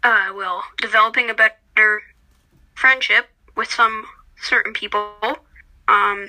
uh 0.03 0.33
well 0.35 0.63
developing 0.79 1.31
a 1.31 1.35
better 1.35 2.03
friendship 2.75 3.29
with 3.57 3.71
some 3.71 4.05
certain 4.41 4.73
people. 4.73 5.11
Um 5.89 6.29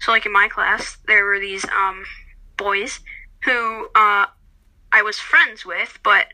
so 0.00 0.12
like 0.12 0.26
in 0.26 0.32
my 0.32 0.48
class 0.48 0.98
there 1.06 1.24
were 1.24 1.38
these 1.38 1.64
um 1.66 2.04
boys 2.56 3.00
who 3.44 3.86
uh 3.94 4.26
I 4.92 5.02
was 5.02 5.18
friends 5.18 5.64
with 5.64 5.98
but 6.02 6.26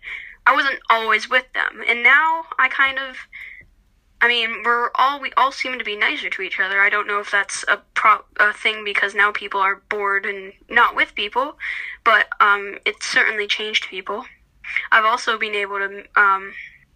I 0.46 0.54
wasn't 0.54 0.78
always 0.88 1.28
with 1.28 1.52
them. 1.54 1.82
And 1.88 2.02
now 2.04 2.44
I 2.58 2.68
kind 2.68 2.99
of 2.99 3.16
I 4.20 4.28
mean, 4.28 4.62
we're 4.64 4.90
all 4.94 5.20
we 5.20 5.32
all 5.37 5.52
seem 5.52 5.78
to 5.78 5.85
be 5.85 5.96
nicer 5.96 6.30
to 6.30 6.42
each 6.42 6.58
other. 6.58 6.80
I 6.80 6.88
don't 6.88 7.06
know 7.06 7.20
if 7.20 7.30
that's 7.30 7.64
a 7.68 7.78
pro 7.94 8.18
a 8.38 8.52
thing 8.52 8.85
because 8.85 9.14
now 9.14 9.30
people 9.30 9.61
are 9.61 9.82
bored 9.88 10.25
and 10.25 10.52
not 10.70 10.96
with 10.96 11.14
people, 11.14 11.58
but 12.04 12.28
um, 12.40 12.78
it's 12.87 13.06
certainly 13.06 13.46
changed 13.46 13.88
people. 13.88 14.25
I've 14.90 15.04
also 15.04 15.38
been 15.38 15.54
able 15.54 15.78
to 15.78 16.04
um, 16.16 16.52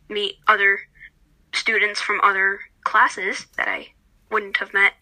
meet 0.08 0.36
other 0.48 0.80
students 1.52 2.00
from 2.00 2.20
other 2.22 2.60
classes 2.84 3.46
that 3.56 3.68
I 3.68 3.88
wouldn't 4.30 4.56
have 4.56 4.72
met 4.72 4.94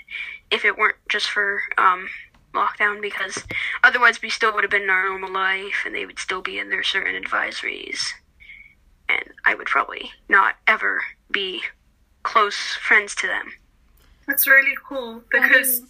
if 0.50 0.64
it 0.64 0.76
weren't 0.76 0.96
just 1.08 1.30
for 1.30 1.60
um, 1.76 2.08
lockdown 2.54 3.00
because 3.00 3.44
otherwise 3.84 4.20
we 4.22 4.30
still 4.30 4.52
would 4.54 4.64
have 4.64 4.70
been 4.70 4.82
in 4.82 4.90
our 4.90 5.08
normal 5.08 5.32
life 5.32 5.84
and 5.86 5.94
they 5.94 6.06
would 6.06 6.18
still 6.18 6.40
be 6.40 6.58
in 6.58 6.70
their 6.70 6.82
certain 6.82 7.22
advisories 7.22 8.00
and 9.08 9.24
I 9.44 9.54
would 9.54 9.66
probably 9.66 10.10
not 10.28 10.56
ever 10.66 11.02
be 11.30 11.62
close 12.28 12.76
friends 12.86 13.14
to 13.14 13.26
them. 13.26 13.52
That's 14.26 14.46
really 14.46 14.76
cool 14.86 15.22
because 15.30 15.80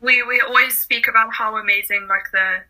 we 0.00 0.22
we 0.22 0.40
always 0.40 0.78
speak 0.78 1.06
about 1.06 1.34
how 1.34 1.56
amazing 1.58 2.08
like 2.08 2.30
the 2.32 2.62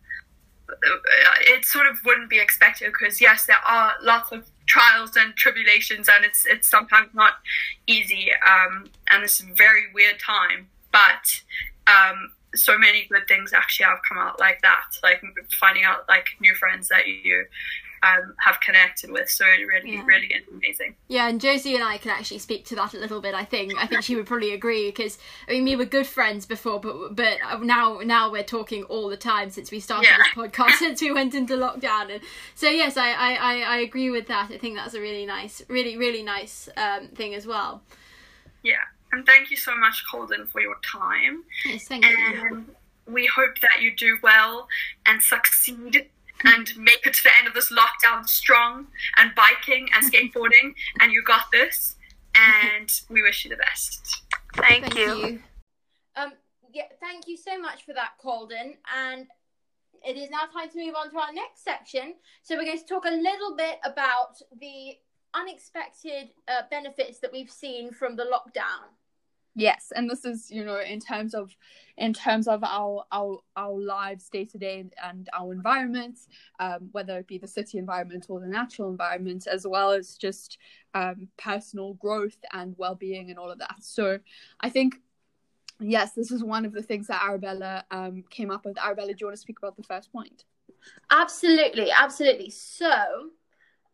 it 1.43 1.65
sort 1.65 1.87
of 1.87 2.05
wouldn't 2.05 2.29
be 2.29 2.41
expected 2.41 2.93
because 2.93 3.21
yes 3.21 3.47
there 3.47 3.63
are 3.65 3.93
lots 4.03 4.33
of 4.33 4.47
trials 4.67 5.15
and 5.15 5.37
tribulations 5.37 6.09
and 6.09 6.25
it's 6.25 6.45
it's 6.47 6.69
sometimes 6.69 7.09
not 7.15 7.35
easy 7.87 8.31
um, 8.33 8.87
and 9.11 9.23
it's 9.23 9.41
a 9.41 9.45
very 9.55 9.85
weird 9.93 10.19
time 10.19 10.67
but 10.91 11.43
um, 11.87 12.33
so 12.55 12.77
many 12.77 13.07
good 13.11 13.29
things 13.29 13.53
actually 13.53 13.85
have 13.85 13.99
come 14.09 14.19
out 14.19 14.41
like 14.41 14.61
that 14.63 14.87
like 15.03 15.23
finding 15.61 15.85
out 15.85 16.09
like 16.09 16.31
new 16.41 16.55
friends 16.55 16.89
that 16.89 17.07
you 17.07 17.47
um, 18.05 18.35
have 18.45 18.61
connected 18.61 19.11
with 19.11 19.29
so 19.31 19.45
it 19.47 19.65
really 19.67 19.93
Yeah. 19.95 20.05
really 20.05 20.27
is 20.27 20.45
amazing 20.53 20.95
Yeah, 21.09 21.29
and 21.29 21.41
Josie 21.41 21.75
and 21.75 21.83
I 21.85 21.97
can 21.99 22.11
actually 22.11 22.39
speak 22.41 22.65
to 22.67 22.75
that 22.77 22.93
a 22.95 22.99
little 22.99 23.21
bit. 23.21 23.35
I 23.35 23.45
think 23.45 23.73
I 23.83 23.87
think 23.87 24.03
she 24.03 24.15
would 24.17 24.27
probably 24.27 24.53
agree 24.53 24.89
because 24.91 25.19
I 25.49 25.53
mean 25.53 25.65
we 25.65 25.77
were 25.77 25.85
good 25.87 26.07
friends 26.07 26.45
before, 26.47 26.81
but 26.81 27.15
but 27.17 27.39
now 27.63 28.01
now 28.05 28.31
we're 28.31 28.43
talking 28.59 28.83
all 28.85 29.09
the 29.09 29.17
time 29.17 29.49
since 29.51 29.71
we 29.71 29.81
started 29.81 30.09
Yeah. 30.11 30.19
this 30.19 30.35
podcast 30.53 30.73
since 30.85 31.01
we 31.01 31.13
went 31.13 31.35
into 31.35 31.55
lockdown. 31.57 32.13
And 32.13 32.21
so 32.55 32.69
yes, 32.69 32.97
I 32.97 33.11
I, 33.13 33.31
I, 33.35 33.55
I 33.61 33.77
agree 33.79 34.11
with 34.11 34.27
that. 34.29 34.51
I 34.51 34.59
think 34.59 34.77
that's 34.77 34.95
a 34.95 35.01
really 35.01 35.27
nice, 35.27 35.63
really 35.69 35.97
really 35.97 36.23
nice 36.23 36.69
um, 36.77 37.09
thing 37.09 37.35
as 37.35 37.47
well. 37.47 37.83
yeah 38.63 38.85
and 39.13 39.25
thank 39.27 39.51
you 39.51 39.57
so 39.57 39.73
much 39.77 40.03
Colden 40.11 40.45
for 40.47 40.61
your 40.61 40.77
time 41.01 41.45
Yes, 41.65 41.87
thank 41.87 42.05
you. 42.05 42.17
and 42.51 42.75
we 43.07 43.27
hope 43.27 43.61
that 43.61 43.81
you 43.83 43.95
do 43.95 44.19
well 44.23 44.67
and 45.07 45.23
succeed 45.23 46.09
and 46.45 46.77
make 46.77 47.07
it 47.07 47.15
to 47.15 47.23
the 47.23 47.37
end 47.37 47.47
of 47.47 47.55
this 47.55 47.73
lockdown 47.73 48.27
strong 48.27 48.87
and 49.17 49.35
biking 49.35 49.89
and 49.95 50.13
skateboarding 50.13 50.75
and 51.01 51.13
you 51.13 51.23
got 51.23 51.51
this 51.53 51.97
and 52.35 52.91
we 53.09 53.23
wish 53.23 53.45
you 53.45 53.51
the 53.51 53.57
best 53.57 54.25
Thank, 54.57 54.85
Thank 54.85 54.97
you. 54.97 55.17
you. 55.17 55.43
Um, 56.17 56.33
yeah, 56.73 56.85
thank 57.01 57.27
you 57.27 57.37
so 57.37 57.61
much 57.61 57.85
for 57.85 57.93
that, 57.95 58.13
Colden. 58.23 58.75
And 58.97 59.27
it 60.07 60.17
is 60.17 60.31
now 60.31 60.43
time 60.53 60.71
to 60.71 60.79
move 60.79 60.95
on 60.95 61.11
to 61.11 61.19
our 61.19 61.33
next 61.33 61.65
section. 61.65 62.15
So 62.43 62.57
we're 62.57 62.65
going 62.65 62.79
to 62.79 62.85
talk 62.85 63.05
a 63.05 63.11
little 63.11 63.57
bit 63.57 63.79
about 63.85 64.41
the 64.61 64.95
unexpected 65.35 66.31
uh, 66.47 66.63
benefits 66.71 67.19
that 67.21 67.33
we've 67.33 67.51
seen 67.51 67.93
from 67.93 68.17
the 68.17 68.25
lockdown. 68.25 68.91
Yes 69.55 69.93
and 69.95 70.11
this 70.11 70.25
is 70.25 70.51
you 70.51 70.65
know 70.65 70.81
in 70.81 70.99
terms 70.99 71.35
of 71.35 71.55
in 71.97 72.13
terms 72.13 72.49
of 72.49 72.63
our 72.65 73.05
our 73.13 73.39
our 73.57 73.79
lives 73.79 74.29
day 74.29 74.45
to 74.45 74.59
day 74.59 74.85
and 75.03 75.29
our 75.33 75.53
environments 75.53 76.29
um, 76.61 76.89
whether 76.93 77.19
it 77.19 77.27
be 77.27 77.39
the 77.39 77.47
city 77.47 77.79
environment 77.79 78.27
or 78.29 78.41
the 78.41 78.47
natural 78.47 78.91
environment 78.91 79.47
as 79.47 79.67
well 79.67 79.93
as 79.93 80.17
just 80.17 80.59
um, 80.95 81.29
personal 81.37 81.95
growth 81.95 82.39
and 82.53 82.75
well-being 82.79 83.31
and 83.31 83.39
all 83.39 83.51
of 83.51 83.59
that. 83.59 83.77
So 83.81 84.19
i 84.61 84.69
think 84.69 84.97
yes 85.81 86.13
this 86.13 86.31
is 86.31 86.43
one 86.43 86.65
of 86.65 86.73
the 86.73 86.83
things 86.83 87.07
that 87.07 87.23
arabella 87.23 87.85
um, 87.91 88.25
came 88.31 88.51
up 88.51 88.65
with. 88.65 88.79
Arabella 88.79 89.13
do 89.13 89.19
you 89.21 89.27
want 89.27 89.37
to 89.37 89.41
speak 89.41 89.59
about 89.59 89.77
the 89.77 89.83
first 89.83 90.13
point? 90.13 90.45
Absolutely, 91.11 91.91
absolutely. 91.91 92.51
So, 92.51 92.91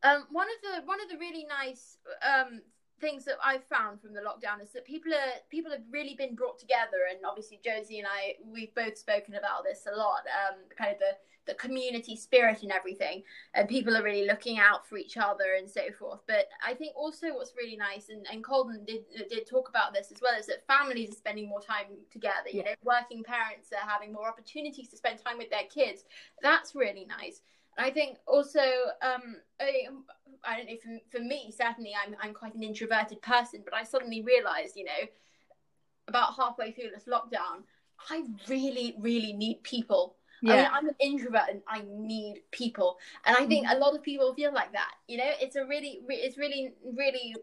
um, 0.02 0.24
one 0.30 0.46
of 0.48 0.62
the 0.62 0.86
one 0.86 1.00
of 1.00 1.08
the 1.08 1.18
really 1.18 1.46
nice 1.46 1.98
um, 2.22 2.62
things 3.00 3.24
that 3.24 3.36
I've 3.44 3.64
found 3.64 4.00
from 4.00 4.12
the 4.12 4.20
lockdown 4.20 4.62
is 4.62 4.70
that 4.72 4.84
people 4.84 5.12
are 5.12 5.40
people 5.50 5.70
have 5.70 5.82
really 5.90 6.14
been 6.14 6.34
brought 6.34 6.58
together, 6.58 7.08
and 7.10 7.20
obviously 7.24 7.60
Josie 7.64 7.98
and 7.98 8.08
I 8.08 8.34
we've 8.44 8.74
both 8.74 8.98
spoken 8.98 9.34
about 9.34 9.64
this 9.64 9.86
a 9.92 9.96
lot. 9.96 10.22
Um, 10.28 10.58
kind 10.76 10.92
of 10.92 10.98
the 10.98 11.16
the 11.46 11.54
community 11.54 12.16
spirit 12.16 12.62
and 12.62 12.70
everything, 12.70 13.22
and 13.54 13.68
people 13.68 13.96
are 13.96 14.02
really 14.02 14.26
looking 14.26 14.58
out 14.58 14.86
for 14.86 14.98
each 14.98 15.16
other 15.16 15.54
and 15.58 15.68
so 15.68 15.90
forth. 15.98 16.20
But 16.26 16.48
I 16.64 16.74
think 16.74 16.94
also 16.94 17.34
what's 17.34 17.54
really 17.56 17.76
nice, 17.76 18.08
and 18.10 18.26
and 18.30 18.44
Colden 18.44 18.84
did 18.84 19.04
did 19.28 19.46
talk 19.46 19.68
about 19.68 19.94
this 19.94 20.12
as 20.12 20.20
well, 20.20 20.38
is 20.38 20.46
that 20.46 20.66
families 20.66 21.10
are 21.10 21.14
spending 21.14 21.48
more 21.48 21.60
time 21.60 21.86
together. 22.12 22.50
You 22.52 22.64
know, 22.64 22.74
working 22.84 23.22
parents 23.24 23.70
are 23.72 23.88
having 23.88 24.12
more 24.12 24.28
opportunities 24.28 24.88
to 24.90 24.96
spend 24.96 25.18
time 25.24 25.38
with 25.38 25.50
their 25.50 25.66
kids. 25.74 26.04
That's 26.42 26.74
really 26.74 27.06
nice. 27.06 27.40
I 27.78 27.90
think 27.90 28.18
also, 28.26 28.60
um, 29.02 29.36
I, 29.60 29.86
I 30.44 30.58
don't 30.58 30.66
know, 30.66 30.76
for, 30.82 31.18
for 31.18 31.24
me, 31.24 31.52
certainly 31.56 31.92
I'm, 31.94 32.14
I'm 32.22 32.34
quite 32.34 32.54
an 32.54 32.62
introverted 32.62 33.22
person, 33.22 33.62
but 33.64 33.74
I 33.74 33.84
suddenly 33.84 34.22
realized, 34.22 34.76
you 34.76 34.84
know, 34.84 35.08
about 36.08 36.34
halfway 36.36 36.72
through 36.72 36.90
this 36.94 37.04
lockdown, 37.04 37.62
I 38.10 38.24
really, 38.48 38.96
really 38.98 39.32
need 39.32 39.62
people. 39.62 40.16
Yeah. 40.42 40.52
I 40.52 40.56
mean, 40.56 40.70
I'm 40.72 40.88
an 40.88 40.94
introvert 41.00 41.50
and 41.50 41.62
I 41.68 41.82
need 41.86 42.42
people. 42.50 42.98
And 43.24 43.36
I 43.36 43.46
think 43.46 43.66
mm-hmm. 43.66 43.76
a 43.76 43.78
lot 43.78 43.94
of 43.94 44.02
people 44.02 44.34
feel 44.34 44.52
like 44.52 44.72
that. 44.72 44.92
You 45.06 45.18
know, 45.18 45.30
it's 45.40 45.56
a 45.56 45.66
really, 45.66 46.00
it's 46.08 46.38
really, 46.38 46.72
really 46.96 47.34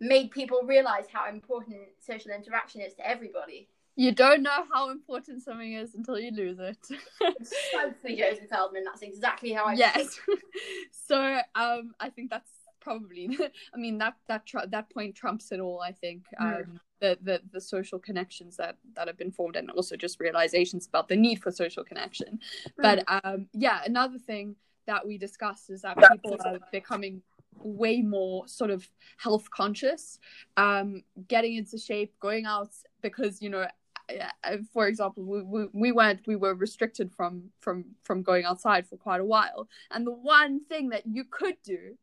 made 0.00 0.32
people 0.32 0.62
realize 0.64 1.04
how 1.12 1.28
important 1.28 1.78
social 2.00 2.32
interaction 2.32 2.80
is 2.80 2.94
to 2.94 3.08
everybody. 3.08 3.68
You 3.94 4.12
don't 4.12 4.42
know 4.42 4.64
how 4.72 4.90
important 4.90 5.42
something 5.42 5.74
is 5.74 5.94
until 5.94 6.18
you 6.18 6.30
lose 6.30 6.58
it. 6.58 6.78
Precisely, 7.36 8.16
Joseph 8.16 8.48
Feldman. 8.48 8.84
That's 8.84 9.02
exactly 9.02 9.52
how 9.52 9.64
I. 9.66 9.74
Yes. 9.74 10.18
so, 11.06 11.40
um, 11.54 11.92
I 12.00 12.08
think 12.08 12.30
that's 12.30 12.50
probably. 12.80 13.38
I 13.74 13.76
mean 13.76 13.98
that 13.98 14.14
that 14.28 14.46
tr- 14.46 14.66
that 14.68 14.90
point 14.90 15.14
trumps 15.14 15.52
it 15.52 15.60
all. 15.60 15.80
I 15.80 15.92
think. 15.92 16.24
Um, 16.38 16.80
the, 17.00 17.18
the 17.20 17.42
the 17.52 17.60
social 17.60 17.98
connections 17.98 18.56
that 18.58 18.76
that 18.94 19.08
have 19.08 19.18
been 19.18 19.32
formed 19.32 19.56
and 19.56 19.70
also 19.72 19.96
just 19.96 20.20
realizations 20.20 20.86
about 20.86 21.08
the 21.08 21.16
need 21.16 21.42
for 21.42 21.50
social 21.50 21.82
connection 21.82 22.38
but 22.78 23.02
um 23.08 23.48
yeah 23.52 23.80
another 23.84 24.18
thing 24.18 24.54
that 24.86 25.04
we 25.04 25.18
discussed 25.18 25.68
is 25.68 25.82
that 25.82 25.96
people 26.12 26.36
are 26.44 26.60
becoming 26.70 27.20
way 27.56 28.02
more 28.02 28.46
sort 28.46 28.70
of 28.70 28.88
health 29.16 29.50
conscious 29.50 30.20
um 30.56 31.02
getting 31.26 31.56
into 31.56 31.76
shape 31.76 32.14
going 32.20 32.46
out 32.46 32.70
because 33.02 33.42
you 33.42 33.50
know 33.50 33.66
for 34.72 34.86
example 34.86 35.24
we, 35.24 35.42
we, 35.42 35.66
we 35.72 35.92
went 35.92 36.20
we 36.26 36.36
were 36.36 36.54
restricted 36.54 37.12
from 37.12 37.44
from 37.60 37.84
from 38.02 38.22
going 38.22 38.44
outside 38.44 38.86
for 38.86 38.96
quite 38.96 39.20
a 39.20 39.24
while 39.24 39.68
and 39.90 40.06
the 40.06 40.12
one 40.12 40.64
thing 40.64 40.90
that 40.90 41.02
you 41.06 41.24
could 41.24 41.56
do 41.64 41.96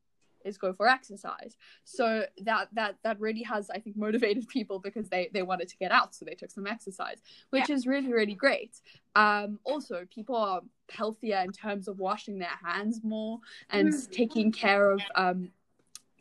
is 0.46 0.58
go 0.58 0.74
for 0.74 0.88
exercise 0.88 1.58
so 1.84 2.24
that 2.44 2.70
that 2.74 2.96
that 3.04 3.20
really 3.20 3.44
has 3.44 3.70
i 3.70 3.80
think 3.80 3.98
motivated 3.98 4.48
people 4.50 4.80
because 4.80 5.10
they 5.10 5.30
they 5.34 5.42
wanted 5.42 5.68
to 5.68 5.78
get 5.78 5.92
out 5.92 6.16
so 6.16 6.26
they 6.26 6.34
took 6.34 6.52
some 6.52 6.68
exercise 6.68 7.18
which 7.50 7.70
yeah. 7.70 7.76
is 7.76 7.86
really 7.86 8.12
really 8.12 8.36
great 8.36 8.80
um 9.16 9.60
also 9.64 10.06
people 10.14 10.36
are 10.36 10.62
healthier 10.90 11.42
in 11.44 11.52
terms 11.52 11.88
of 11.88 12.00
washing 12.00 12.40
their 12.40 12.58
hands 12.64 13.02
more 13.04 13.40
and 13.70 13.90
mm-hmm. 13.94 14.12
taking 14.12 14.52
care 14.52 14.92
of 14.92 15.02
um 15.16 15.50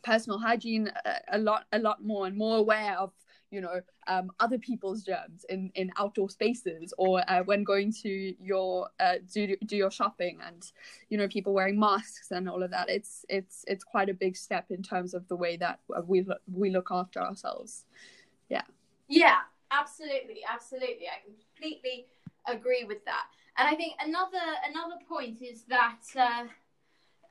personal 0.02 0.38
hygiene 0.38 0.90
a, 1.04 1.14
a 1.32 1.38
lot 1.38 1.64
a 1.72 1.78
lot 1.78 2.04
more 2.04 2.26
and 2.26 2.36
more 2.36 2.56
aware 2.58 2.96
of 2.98 3.12
you 3.50 3.60
know 3.60 3.80
um, 4.06 4.30
other 4.40 4.58
people's 4.58 5.02
germs 5.02 5.44
in 5.48 5.70
in 5.74 5.90
outdoor 5.96 6.28
spaces 6.28 6.92
or 6.98 7.22
uh, 7.30 7.42
when 7.44 7.64
going 7.64 7.92
to 7.92 8.34
your 8.40 8.88
uh, 9.00 9.14
do 9.32 9.56
do 9.66 9.76
your 9.76 9.90
shopping 9.90 10.38
and 10.46 10.72
you 11.08 11.18
know 11.18 11.28
people 11.28 11.52
wearing 11.52 11.78
masks 11.78 12.30
and 12.30 12.48
all 12.48 12.62
of 12.62 12.70
that 12.70 12.88
it's 12.88 13.24
it's 13.28 13.64
it's 13.66 13.84
quite 13.84 14.08
a 14.08 14.14
big 14.14 14.36
step 14.36 14.66
in 14.70 14.82
terms 14.82 15.14
of 15.14 15.26
the 15.28 15.36
way 15.36 15.56
that 15.56 15.80
we 16.06 16.26
we 16.52 16.70
look 16.70 16.88
after 16.90 17.20
ourselves. 17.20 17.84
Yeah. 18.48 18.62
Yeah 19.08 19.38
absolutely 19.70 20.40
absolutely. 20.48 21.06
I 21.06 21.20
completely 21.24 22.06
agree 22.46 22.84
with 22.84 23.04
that. 23.04 23.26
And 23.58 23.68
i 23.68 23.74
think 23.74 23.94
another 24.00 24.46
another 24.68 24.96
point 25.08 25.42
is 25.42 25.64
that 25.68 26.00
uh, 26.16 26.44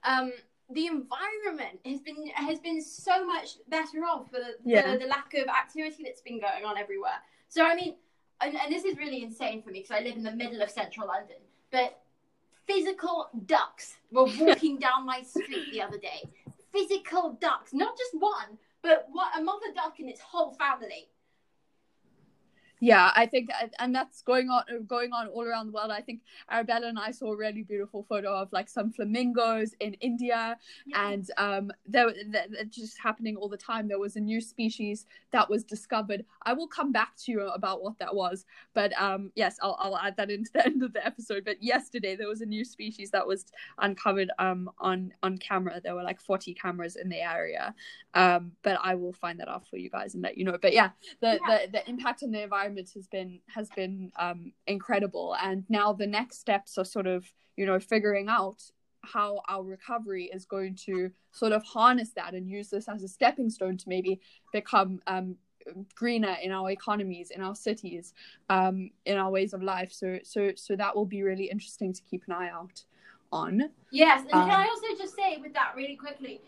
um 0.03 0.31
the 0.73 0.87
environment 0.87 1.79
has 1.85 2.01
been 2.01 2.27
has 2.33 2.59
been 2.59 2.81
so 2.81 3.25
much 3.25 3.57
better 3.69 3.99
off 3.99 4.29
for 4.29 4.39
the, 4.39 4.55
yeah. 4.65 4.91
the, 4.91 4.99
the, 4.99 5.05
lack 5.05 5.33
of 5.33 5.47
activity 5.47 6.03
that's 6.03 6.21
been 6.21 6.39
going 6.39 6.65
on 6.65 6.77
everywhere. 6.77 7.19
So 7.47 7.65
I 7.65 7.75
mean, 7.75 7.95
and, 8.41 8.55
and 8.55 8.71
this 8.71 8.83
is 8.83 8.97
really 8.97 9.23
insane 9.23 9.61
for 9.61 9.69
me 9.69 9.79
because 9.79 9.95
I 9.95 10.03
live 10.03 10.17
in 10.17 10.23
the 10.23 10.31
middle 10.31 10.61
of 10.61 10.69
central 10.69 11.07
London, 11.07 11.37
but 11.71 12.01
physical 12.65 13.29
ducks 13.45 13.95
were 14.11 14.25
walking 14.39 14.77
down 14.77 15.05
my 15.05 15.21
street 15.21 15.71
the 15.71 15.81
other 15.81 15.97
day. 15.97 16.23
Physical 16.73 17.37
ducks, 17.39 17.73
not 17.73 17.97
just 17.97 18.11
one, 18.13 18.57
but 18.81 19.07
what 19.11 19.37
a 19.39 19.41
mother 19.41 19.67
duck 19.73 19.95
and 19.99 20.09
its 20.09 20.21
whole 20.21 20.53
family 20.53 21.07
yeah 22.79 23.11
i 23.15 23.25
think 23.25 23.49
and 23.79 23.93
that's 23.93 24.21
going 24.21 24.49
on 24.49 24.63
going 24.85 25.11
on 25.13 25.27
all 25.27 25.43
around 25.43 25.67
the 25.67 25.71
world. 25.71 25.91
I 25.91 26.01
think 26.01 26.21
arabella 26.49 26.87
and 26.87 26.99
i 26.99 27.11
saw 27.11 27.33
a 27.33 27.37
really 27.37 27.63
beautiful 27.63 28.05
photo 28.07 28.33
of 28.33 28.51
like 28.51 28.69
some 28.69 28.91
flamingos 28.91 29.73
in 29.79 29.93
india. 29.95 30.57
Yeah. 30.85 31.09
and 31.09 31.31
um 31.37 31.71
there 31.85 32.11
just 32.69 32.97
happening 32.99 33.35
all 33.35 33.49
the 33.49 33.57
time. 33.57 33.87
There 33.87 33.99
was 33.99 34.15
a 34.15 34.19
new 34.19 34.41
species 34.41 35.05
that 35.31 35.49
was 35.49 35.63
discovered. 35.63 36.25
I 36.43 36.53
will 36.53 36.67
come 36.67 36.91
back 36.91 37.15
to 37.23 37.31
you 37.31 37.47
about 37.47 37.81
what 37.81 37.97
that 37.99 38.13
was. 38.13 38.45
But 38.73 38.93
um 38.99 39.31
yes 39.35 39.57
i'll, 39.61 39.77
I'll 39.79 39.97
add 39.97 40.17
that 40.17 40.29
into 40.29 40.51
the 40.53 40.65
end 40.69 40.83
of 40.83 40.93
the 40.93 41.05
episode. 41.05 41.43
But 41.45 41.63
yesterday 41.63 42.15
there 42.15 42.27
was 42.27 42.41
a 42.41 42.45
new 42.45 42.63
species 42.63 43.11
that 43.11 43.25
was 43.25 43.45
uncovered 43.79 44.31
um 44.39 44.69
on 44.79 45.13
on 45.23 45.37
camera. 45.37 45.81
There 45.83 45.95
were 45.95 46.03
like 46.03 46.21
40 46.21 46.53
cameras 46.53 46.95
in 46.95 47.09
the 47.09 47.21
area. 47.21 47.73
Um 48.13 48.51
but 48.63 48.79
i 48.83 48.95
will 48.95 49.13
find 49.13 49.39
that 49.39 49.47
out 49.47 49.67
for 49.67 49.77
you 49.77 49.89
guys 49.89 50.13
and 50.13 50.23
let 50.23 50.37
you 50.37 50.43
know. 50.43 50.57
But 50.61 50.73
yeah 50.73 50.89
the 51.21 51.39
yeah. 51.47 51.65
the, 51.65 51.71
the 51.71 51.89
impact 51.89 52.23
on 52.23 52.31
the 52.31 52.41
environment 52.43 52.66
environment 52.67 52.91
has 52.93 53.07
been 53.07 53.39
has 53.47 53.69
been 53.75 54.11
um, 54.17 54.51
incredible, 54.67 55.35
and 55.41 55.63
now 55.69 55.93
the 55.93 56.07
next 56.07 56.39
steps 56.39 56.77
are 56.77 56.85
sort 56.85 57.07
of 57.07 57.25
you 57.55 57.65
know 57.65 57.79
figuring 57.79 58.27
out 58.29 58.61
how 59.03 59.41
our 59.47 59.63
recovery 59.63 60.29
is 60.33 60.45
going 60.45 60.75
to 60.75 61.09
sort 61.31 61.53
of 61.53 61.63
harness 61.63 62.09
that 62.15 62.33
and 62.33 62.49
use 62.49 62.69
this 62.69 62.89
as 62.89 63.03
a 63.03 63.07
stepping 63.07 63.49
stone 63.49 63.77
to 63.77 63.87
maybe 63.87 64.19
become 64.51 64.99
um, 65.07 65.37
greener 65.95 66.35
in 66.43 66.51
our 66.51 66.71
economies, 66.71 67.31
in 67.31 67.41
our 67.41 67.55
cities, 67.55 68.13
um, 68.49 68.89
in 69.05 69.17
our 69.17 69.31
ways 69.31 69.53
of 69.53 69.63
life. 69.63 69.93
So, 69.93 70.19
so, 70.23 70.51
so 70.55 70.75
that 70.75 70.93
will 70.93 71.05
be 71.05 71.23
really 71.23 71.45
interesting 71.49 71.93
to 71.93 72.01
keep 72.01 72.23
an 72.27 72.33
eye 72.33 72.49
out 72.49 72.83
on. 73.31 73.69
Yes, 73.91 74.23
and 74.23 74.33
um, 74.33 74.49
can 74.49 74.59
I 74.59 74.67
also 74.67 74.87
just 74.97 75.15
say 75.15 75.37
with 75.41 75.53
that 75.53 75.73
really 75.77 75.95
quickly, 75.95 76.41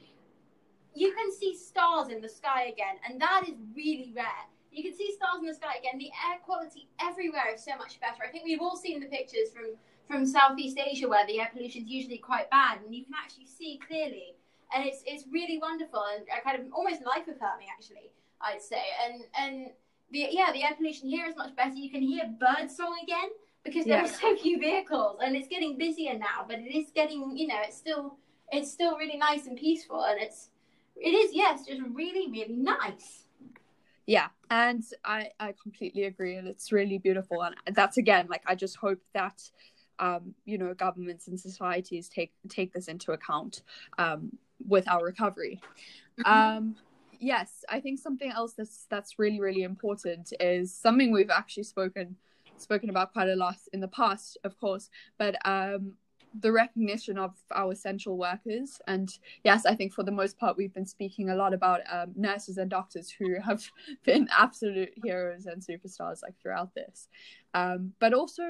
you 0.95 1.13
can 1.13 1.31
see 1.31 1.55
stars 1.55 2.09
in 2.09 2.19
the 2.19 2.29
sky 2.29 2.63
again, 2.65 2.95
and 3.07 3.21
that 3.21 3.43
is 3.47 3.55
really 3.73 4.11
rare. 4.13 4.47
You 4.71 4.83
can 4.83 4.95
see 4.95 5.13
stars 5.13 5.41
in 5.41 5.47
the 5.47 5.53
sky 5.53 5.75
again. 5.79 5.97
The 5.97 6.11
air 6.29 6.39
quality 6.45 6.87
everywhere 7.01 7.53
is 7.53 7.63
so 7.63 7.75
much 7.77 7.99
better. 7.99 8.23
I 8.23 8.31
think 8.31 8.45
we've 8.45 8.61
all 8.61 8.75
seen 8.75 8.99
the 8.99 9.07
pictures 9.07 9.51
from 9.53 9.75
from 10.07 10.25
Southeast 10.25 10.77
Asia 10.79 11.07
where 11.07 11.25
the 11.27 11.39
air 11.39 11.49
pollution 11.53 11.83
is 11.83 11.89
usually 11.89 12.17
quite 12.17 12.49
bad, 12.49 12.79
and 12.83 12.93
you 12.93 13.05
can 13.05 13.13
actually 13.13 13.45
see 13.45 13.79
clearly, 13.85 14.35
and 14.73 14.85
it's 14.85 15.03
it's 15.05 15.25
really 15.31 15.57
wonderful 15.57 16.03
and 16.13 16.25
kind 16.43 16.59
of 16.59 16.71
almost 16.73 17.01
life 17.05 17.27
affirming 17.27 17.67
actually. 17.71 18.11
I'd 18.41 18.61
say, 18.61 18.81
and 19.05 19.23
and 19.37 19.67
the 20.11 20.27
yeah 20.31 20.51
the 20.51 20.63
air 20.63 20.75
pollution 20.75 21.09
here 21.09 21.25
is 21.25 21.35
much 21.35 21.55
better. 21.55 21.73
You 21.73 21.89
can 21.89 22.01
hear 22.01 22.23
bird 22.39 22.69
song 22.71 22.97
again 23.03 23.29
because 23.63 23.85
there 23.85 23.97
yeah. 23.97 24.05
are 24.05 24.07
so 24.07 24.35
few 24.35 24.59
vehicles, 24.59 25.19
and 25.23 25.35
it's 25.35 25.47
getting 25.47 25.77
busier 25.77 26.17
now. 26.17 26.45
But 26.47 26.59
it 26.59 26.75
is 26.75 26.91
getting 26.91 27.37
you 27.37 27.47
know 27.47 27.59
it's 27.63 27.77
still 27.77 28.17
it's 28.51 28.71
still 28.71 28.97
really 28.97 29.17
nice 29.17 29.47
and 29.47 29.57
peaceful, 29.57 30.03
and 30.03 30.19
it's 30.19 30.49
it 30.95 31.09
is 31.09 31.31
yes 31.33 31.65
just 31.65 31.81
really 31.93 32.29
really 32.31 32.53
nice 32.53 33.25
yeah 34.09 34.29
and 34.49 34.83
i 35.05 35.29
i 35.39 35.53
completely 35.61 36.05
agree 36.05 36.35
and 36.35 36.47
it's 36.47 36.71
really 36.71 36.97
beautiful 36.97 37.43
and 37.43 37.55
that's 37.75 37.97
again 37.97 38.25
like 38.27 38.41
i 38.47 38.55
just 38.55 38.75
hope 38.77 38.99
that 39.13 39.39
um 39.99 40.33
you 40.45 40.57
know 40.57 40.73
governments 40.73 41.27
and 41.27 41.39
societies 41.39 42.09
take 42.09 42.31
take 42.49 42.73
this 42.73 42.87
into 42.87 43.11
account 43.11 43.61
um 43.99 44.31
with 44.67 44.87
our 44.87 45.05
recovery 45.05 45.61
mm-hmm. 46.19 46.57
um 46.59 46.75
yes 47.19 47.63
i 47.69 47.79
think 47.79 47.99
something 47.99 48.31
else 48.31 48.53
that's 48.53 48.87
that's 48.89 49.19
really 49.19 49.39
really 49.39 49.61
important 49.61 50.33
is 50.39 50.73
something 50.73 51.11
we've 51.11 51.29
actually 51.29 51.61
spoken 51.61 52.15
spoken 52.57 52.89
about 52.89 53.13
quite 53.13 53.29
a 53.29 53.35
lot 53.35 53.57
in 53.73 53.79
the 53.79 53.87
past 53.87 54.39
of 54.43 54.57
course 54.57 54.89
but 55.19 55.35
um 55.45 55.93
the 56.37 56.51
recognition 56.51 57.17
of 57.17 57.35
our 57.51 57.71
essential 57.71 58.17
workers. 58.17 58.81
And 58.87 59.09
yes, 59.43 59.65
I 59.65 59.75
think 59.75 59.93
for 59.93 60.03
the 60.03 60.11
most 60.11 60.37
part, 60.37 60.57
we've 60.57 60.73
been 60.73 60.85
speaking 60.85 61.29
a 61.29 61.35
lot 61.35 61.53
about 61.53 61.81
um, 61.91 62.11
nurses 62.15 62.57
and 62.57 62.69
doctors 62.69 63.09
who 63.09 63.39
have 63.45 63.63
been 64.03 64.27
absolute 64.35 64.93
heroes 65.03 65.45
and 65.45 65.61
superstars 65.61 66.21
like 66.21 66.39
throughout 66.41 66.73
this. 66.75 67.07
Um, 67.53 67.93
but 67.99 68.13
also 68.13 68.43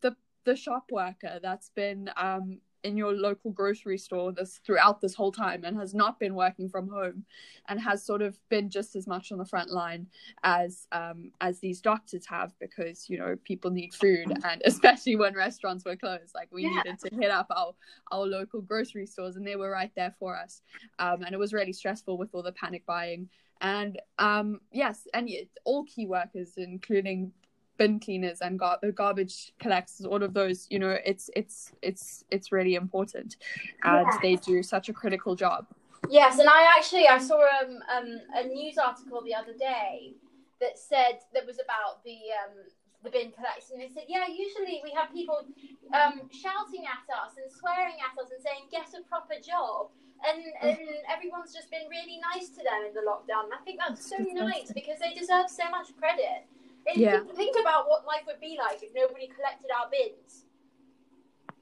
the 0.00 0.16
the 0.44 0.56
shop 0.56 0.90
worker 0.90 1.38
that's 1.42 1.70
been 1.70 2.10
um, 2.16 2.58
in 2.84 2.96
your 2.96 3.12
local 3.12 3.50
grocery 3.50 3.98
store 3.98 4.30
this 4.30 4.60
throughout 4.64 5.00
this 5.00 5.14
whole 5.14 5.32
time 5.32 5.64
and 5.64 5.76
has 5.76 5.94
not 5.94 6.20
been 6.20 6.34
working 6.34 6.68
from 6.68 6.86
home 6.86 7.24
and 7.68 7.80
has 7.80 8.04
sort 8.04 8.22
of 8.22 8.38
been 8.50 8.68
just 8.68 8.94
as 8.94 9.06
much 9.06 9.32
on 9.32 9.38
the 9.38 9.44
front 9.44 9.70
line 9.70 10.06
as 10.44 10.86
um, 10.92 11.32
as 11.40 11.58
these 11.58 11.80
doctors 11.80 12.26
have 12.26 12.52
because 12.60 13.08
you 13.08 13.18
know 13.18 13.36
people 13.44 13.70
need 13.70 13.92
food 13.94 14.30
and 14.44 14.62
especially 14.66 15.16
when 15.16 15.34
restaurants 15.34 15.84
were 15.84 15.96
closed 15.96 16.34
like 16.34 16.48
we 16.52 16.62
yeah. 16.62 16.70
needed 16.70 16.98
to 16.98 17.14
hit 17.16 17.30
up 17.30 17.46
our 17.50 17.72
our 18.12 18.26
local 18.26 18.60
grocery 18.60 19.06
stores 19.06 19.36
and 19.36 19.46
they 19.46 19.56
were 19.56 19.70
right 19.70 19.92
there 19.96 20.14
for 20.18 20.36
us 20.36 20.60
um, 20.98 21.22
and 21.22 21.34
it 21.34 21.38
was 21.38 21.52
really 21.52 21.72
stressful 21.72 22.18
with 22.18 22.34
all 22.34 22.42
the 22.42 22.52
panic 22.52 22.84
buying 22.86 23.28
and 23.62 24.00
um, 24.18 24.60
yes 24.72 25.08
and 25.14 25.30
all 25.64 25.84
key 25.84 26.06
workers 26.06 26.52
including 26.58 27.32
bin 27.76 27.98
cleaners 27.98 28.40
and 28.40 28.58
gar- 28.58 28.78
garbage 28.94 29.52
collectors 29.58 30.06
all 30.06 30.22
of 30.22 30.32
those 30.32 30.66
you 30.70 30.78
know 30.78 30.96
it's 31.04 31.30
it's 31.34 31.72
it's 31.82 32.24
it's 32.30 32.52
really 32.52 32.74
important 32.74 33.36
and 33.82 34.06
they 34.22 34.36
do 34.36 34.62
such 34.62 34.88
a 34.88 34.92
critical 34.92 35.34
job 35.34 35.66
yes 36.08 36.38
and 36.38 36.48
i 36.48 36.72
actually 36.76 37.08
i 37.08 37.18
saw 37.18 37.40
um, 37.62 37.78
um, 37.96 38.20
a 38.36 38.46
news 38.46 38.78
article 38.78 39.22
the 39.24 39.34
other 39.34 39.52
day 39.58 40.14
that 40.60 40.78
said 40.78 41.18
that 41.32 41.44
was 41.46 41.58
about 41.58 42.02
the 42.04 42.18
um, 42.40 42.64
the 43.04 43.12
bin 43.12 43.30
collection. 43.30 43.78
They 43.78 43.92
said, 43.92 44.08
yeah, 44.08 44.24
usually 44.26 44.80
we 44.82 44.90
have 44.96 45.12
people 45.12 45.44
um, 45.92 46.24
shouting 46.32 46.88
at 46.88 47.04
us 47.12 47.36
and 47.36 47.46
swearing 47.52 48.00
at 48.00 48.16
us 48.16 48.32
and 48.32 48.40
saying, 48.40 48.72
get 48.72 48.88
a 48.96 49.04
proper 49.06 49.36
job. 49.38 49.92
And, 50.24 50.40
and 50.64 50.80
everyone's 51.04 51.52
just 51.52 51.68
been 51.68 51.84
really 51.92 52.16
nice 52.32 52.48
to 52.56 52.64
them 52.64 52.88
in 52.88 52.96
the 52.96 53.04
lockdown. 53.04 53.52
And 53.52 53.54
I 53.54 53.60
think 53.60 53.76
that's 53.76 54.08
so 54.08 54.16
nice 54.32 54.72
because 54.72 54.98
they 54.98 55.12
deserve 55.12 55.52
so 55.52 55.68
much 55.68 55.92
credit. 56.00 56.48
And 56.86 57.00
Yeah. 57.00 57.20
think, 57.20 57.36
think 57.36 57.56
about 57.60 57.88
what 57.88 58.04
life 58.06 58.22
would 58.26 58.40
be 58.40 58.58
like 58.58 58.82
if 58.82 58.90
nobody 58.94 59.28
collected 59.28 59.70
our 59.70 59.88
bins. 59.90 60.44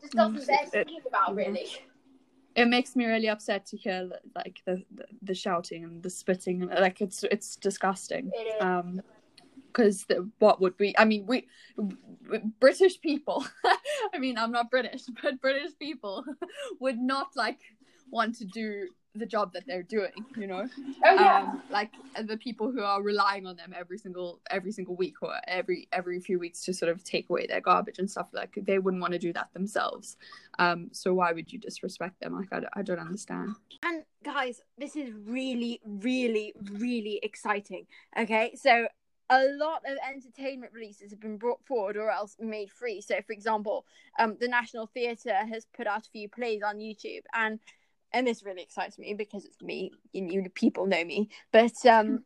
Just 0.01 0.15
doesn't 0.15 0.47
bear 0.47 0.59
to 0.65 0.85
think 0.85 1.05
about, 1.07 1.35
really. 1.35 1.67
it 2.55 2.67
makes 2.67 2.97
me 2.97 3.07
really 3.07 3.29
upset 3.29 3.65
to 3.67 3.77
hear 3.77 4.11
like 4.35 4.61
the 4.67 4.83
the, 4.95 5.05
the 5.23 5.35
shouting 5.35 5.85
and 5.85 6.03
the 6.03 6.11
spitting 6.11 6.61
like 6.69 7.01
it's 7.01 7.25
it's 7.25 7.57
disgusting 7.57 8.31
It 8.35 8.47
is. 8.57 8.61
um 8.61 9.01
because 9.69 10.05
what 10.39 10.61
would 10.61 10.75
we 10.79 10.95
i 10.99 11.05
mean 11.07 11.25
we, 11.27 11.47
we 11.79 12.39
british 12.61 13.01
people 13.01 13.47
i 14.15 14.19
mean 14.19 14.37
i'm 14.37 14.53
not 14.53 14.71
british 14.71 15.05
but 15.23 15.41
british 15.41 15.71
people 15.79 16.25
would 16.81 16.99
not 16.99 17.29
like 17.37 17.61
want 18.11 18.35
to 18.37 18.45
do 18.45 18.89
the 19.15 19.27
job 19.27 19.53
that 19.53 19.65
they're 19.67 19.83
doing 19.83 20.25
you 20.37 20.47
know 20.47 20.67
Oh, 21.05 21.15
yeah. 21.17 21.41
um, 21.41 21.63
like 21.69 21.91
the 22.27 22.37
people 22.37 22.71
who 22.71 22.81
are 22.83 23.03
relying 23.03 23.45
on 23.47 23.57
them 23.57 23.75
every 23.77 23.99
single 23.99 24.41
every 24.51 24.73
single 24.73 24.95
week 24.97 25.17
or 25.23 25.35
every 25.47 25.89
every 25.93 26.21
few 26.21 26.39
weeks 26.39 26.65
to 26.65 26.73
sort 26.73 26.91
of 26.91 27.03
take 27.05 27.29
away 27.29 27.47
their 27.47 27.61
garbage 27.61 27.99
and 27.99 28.11
stuff 28.11 28.29
like 28.33 28.55
they 28.63 28.79
wouldn't 28.79 29.01
want 29.01 29.13
to 29.13 29.19
do 29.19 29.33
that 29.33 29.49
themselves 29.53 30.17
um 30.59 30.89
so 30.93 31.13
why 31.13 31.33
would 31.33 31.53
you 31.53 31.59
disrespect 31.59 32.21
them 32.21 32.35
like 32.35 32.49
i, 32.53 32.61
don't- 32.61 32.73
I 32.75 32.83
don't 32.83 32.99
understand 33.01 33.51
And 33.85 34.05
guys, 34.25 34.61
this 34.79 34.95
is 34.95 35.11
really, 35.27 35.81
really, 35.85 36.55
really 36.79 37.19
exciting. 37.25 37.87
Okay, 38.17 38.55
so 38.55 38.87
a 39.31 39.43
lot 39.57 39.83
of 39.91 39.97
entertainment 40.09 40.73
releases 40.73 41.11
have 41.11 41.19
been 41.21 41.37
brought 41.37 41.65
forward 41.67 41.97
or 41.97 42.09
else 42.11 42.37
made 42.39 42.71
free. 42.71 43.01
So, 43.01 43.17
for 43.27 43.33
example, 43.33 43.85
um, 44.21 44.37
the 44.39 44.47
National 44.47 44.87
Theatre 44.87 45.35
has 45.53 45.67
put 45.77 45.87
out 45.89 46.07
a 46.07 46.11
few 46.11 46.29
plays 46.29 46.63
on 46.63 46.77
YouTube, 46.79 47.23
and 47.35 47.59
and 48.13 48.27
this 48.27 48.45
really 48.45 48.63
excites 48.63 48.99
me 48.99 49.15
because 49.15 49.45
it's 49.45 49.61
me. 49.63 49.93
You, 50.13 50.27
you 50.27 50.51
people 50.51 50.87
know 50.87 51.05
me, 51.05 51.31
but 51.53 51.85
um, 51.87 52.25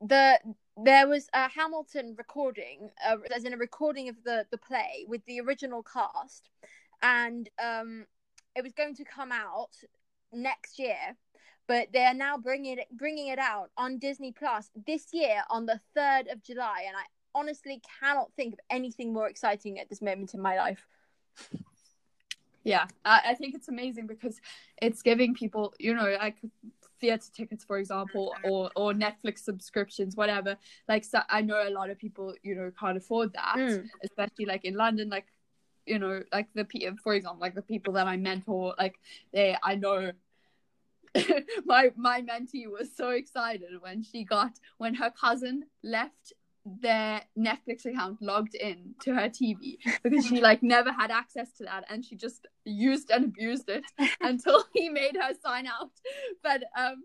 the 0.00 0.38
there 0.82 1.06
was 1.06 1.28
a 1.34 1.48
Hamilton 1.48 2.14
recording, 2.16 2.90
uh, 3.06 3.16
as 3.34 3.44
in 3.44 3.52
a 3.52 3.56
recording 3.56 4.08
of 4.08 4.16
the 4.24 4.46
the 4.50 4.58
play 4.58 5.04
with 5.08 5.24
the 5.26 5.40
original 5.40 5.82
cast, 5.82 6.48
and 7.02 7.48
um, 7.62 8.06
it 8.56 8.62
was 8.62 8.72
going 8.72 8.94
to 8.96 9.04
come 9.04 9.32
out 9.32 9.70
next 10.32 10.78
year, 10.78 11.16
but 11.66 11.88
they 11.92 12.04
are 12.04 12.14
now 12.14 12.36
bringing 12.38 12.78
it 12.78 12.86
bringing 12.92 13.28
it 13.28 13.38
out 13.38 13.70
on 13.76 13.98
Disney 13.98 14.32
Plus 14.32 14.70
this 14.86 15.08
year 15.12 15.42
on 15.50 15.66
the 15.66 15.80
third 15.94 16.28
of 16.28 16.42
July, 16.42 16.84
and 16.86 16.96
I 16.96 17.04
honestly 17.34 17.80
cannot 18.00 18.32
think 18.34 18.54
of 18.54 18.60
anything 18.70 19.12
more 19.12 19.28
exciting 19.28 19.78
at 19.78 19.88
this 19.88 20.02
moment 20.02 20.34
in 20.34 20.40
my 20.40 20.56
life. 20.56 20.86
Yeah 22.64 22.86
I, 23.04 23.20
I 23.28 23.34
think 23.34 23.54
it's 23.54 23.68
amazing 23.68 24.06
because 24.06 24.40
it's 24.82 25.02
giving 25.02 25.34
people 25.34 25.74
you 25.78 25.94
know 25.94 26.14
like 26.18 26.36
theater 27.00 27.24
tickets 27.34 27.64
for 27.64 27.78
example 27.78 28.34
or 28.44 28.70
or 28.76 28.92
netflix 28.92 29.38
subscriptions 29.38 30.16
whatever 30.16 30.56
like 30.88 31.04
so 31.04 31.20
i 31.30 31.40
know 31.40 31.66
a 31.66 31.70
lot 31.70 31.88
of 31.88 31.98
people 31.98 32.34
you 32.42 32.54
know 32.54 32.70
can't 32.78 32.98
afford 32.98 33.32
that 33.32 33.56
Mm. 33.56 33.88
especially 34.04 34.44
like 34.44 34.64
in 34.64 34.74
london 34.74 35.08
like 35.08 35.26
you 35.86 35.98
know 35.98 36.22
like 36.32 36.48
the 36.54 36.66
for 37.02 37.14
example 37.14 37.40
like 37.40 37.54
the 37.54 37.62
people 37.62 37.94
that 37.94 38.06
i 38.06 38.16
mentor 38.16 38.74
like 38.78 38.96
they 39.32 39.56
i 39.64 39.74
know 39.74 40.12
my 41.64 41.90
my 41.96 42.22
mentee 42.22 42.70
was 42.70 42.94
so 42.94 43.10
excited 43.10 43.70
when 43.80 44.02
she 44.02 44.24
got 44.24 44.52
when 44.78 44.94
her 44.94 45.10
cousin 45.10 45.64
left 45.82 46.32
their 46.64 47.22
Netflix 47.38 47.86
account 47.86 48.20
logged 48.20 48.54
in 48.54 48.94
to 49.02 49.14
her 49.14 49.28
TV 49.28 49.78
because 50.02 50.26
she 50.26 50.40
like 50.40 50.62
never 50.62 50.92
had 50.92 51.10
access 51.10 51.50
to 51.52 51.64
that 51.64 51.84
and 51.88 52.04
she 52.04 52.16
just 52.16 52.46
used 52.64 53.10
and 53.10 53.24
abused 53.24 53.68
it 53.68 53.84
until 54.20 54.64
he 54.74 54.88
made 54.88 55.16
her 55.20 55.32
sign 55.42 55.66
out. 55.66 55.90
But 56.42 56.64
um 56.76 57.02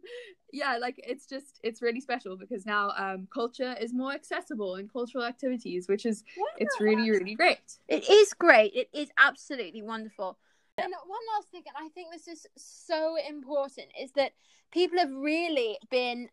yeah, 0.51 0.77
like 0.77 0.95
it's 0.97 1.25
just 1.25 1.59
it's 1.63 1.81
really 1.81 2.01
special 2.01 2.37
because 2.37 2.65
now 2.65 2.91
um 2.97 3.27
culture 3.33 3.75
is 3.79 3.93
more 3.93 4.11
accessible 4.11 4.75
in 4.75 4.89
cultural 4.89 5.23
activities, 5.23 5.87
which 5.87 6.05
is 6.05 6.23
it's 6.57 6.79
really, 6.81 7.09
really 7.09 7.35
great. 7.35 7.77
It 7.87 8.09
is 8.09 8.33
great. 8.33 8.73
It 8.75 8.89
is 8.93 9.09
absolutely 9.17 9.81
wonderful. 9.81 10.37
And 10.77 10.91
one 10.91 11.19
last 11.33 11.49
thing, 11.51 11.63
and 11.67 11.85
I 11.85 11.89
think 11.89 12.11
this 12.11 12.27
is 12.27 12.45
so 12.57 13.15
important, 13.29 13.87
is 13.99 14.11
that 14.13 14.33
people 14.71 14.99
have 14.99 15.11
really 15.11 15.77
been 15.89 16.27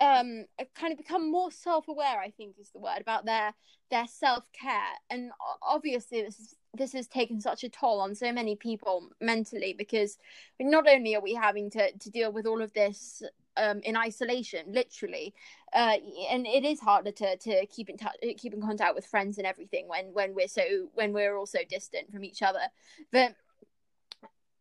um 0.00 0.44
kind 0.74 0.92
of 0.92 0.98
become 0.98 1.30
more 1.30 1.50
self-aware 1.50 2.18
i 2.20 2.30
think 2.30 2.56
is 2.58 2.70
the 2.70 2.80
word 2.80 3.00
about 3.00 3.24
their 3.24 3.54
their 3.90 4.06
self-care. 4.06 4.94
And 5.10 5.30
obviously 5.62 6.22
this 6.22 6.38
is 6.38 6.56
this 6.76 6.92
has 6.92 7.06
taken 7.06 7.40
such 7.40 7.62
a 7.62 7.68
toll 7.68 8.00
on 8.00 8.16
so 8.16 8.32
many 8.32 8.56
people 8.56 9.08
mentally 9.20 9.72
because 9.78 10.18
not 10.58 10.88
only 10.88 11.14
are 11.14 11.20
we 11.20 11.34
having 11.34 11.70
to 11.70 11.92
to 11.98 12.10
deal 12.10 12.32
with 12.32 12.46
all 12.46 12.60
of 12.60 12.72
this 12.72 13.22
um 13.56 13.80
in 13.84 13.96
isolation 13.96 14.64
literally 14.72 15.32
uh 15.72 15.96
and 16.28 16.44
it 16.48 16.64
is 16.64 16.80
harder 16.80 17.12
to 17.12 17.36
to 17.36 17.64
keep 17.66 17.88
in 17.88 17.96
touch 17.96 18.16
keep 18.36 18.52
in 18.52 18.60
contact 18.60 18.96
with 18.96 19.06
friends 19.06 19.38
and 19.38 19.46
everything 19.46 19.86
when 19.86 20.06
when 20.12 20.34
we're 20.34 20.48
so 20.48 20.88
when 20.94 21.12
we're 21.12 21.36
all 21.36 21.46
so 21.46 21.60
distant 21.68 22.10
from 22.10 22.24
each 22.24 22.42
other. 22.42 22.66
But 23.12 23.36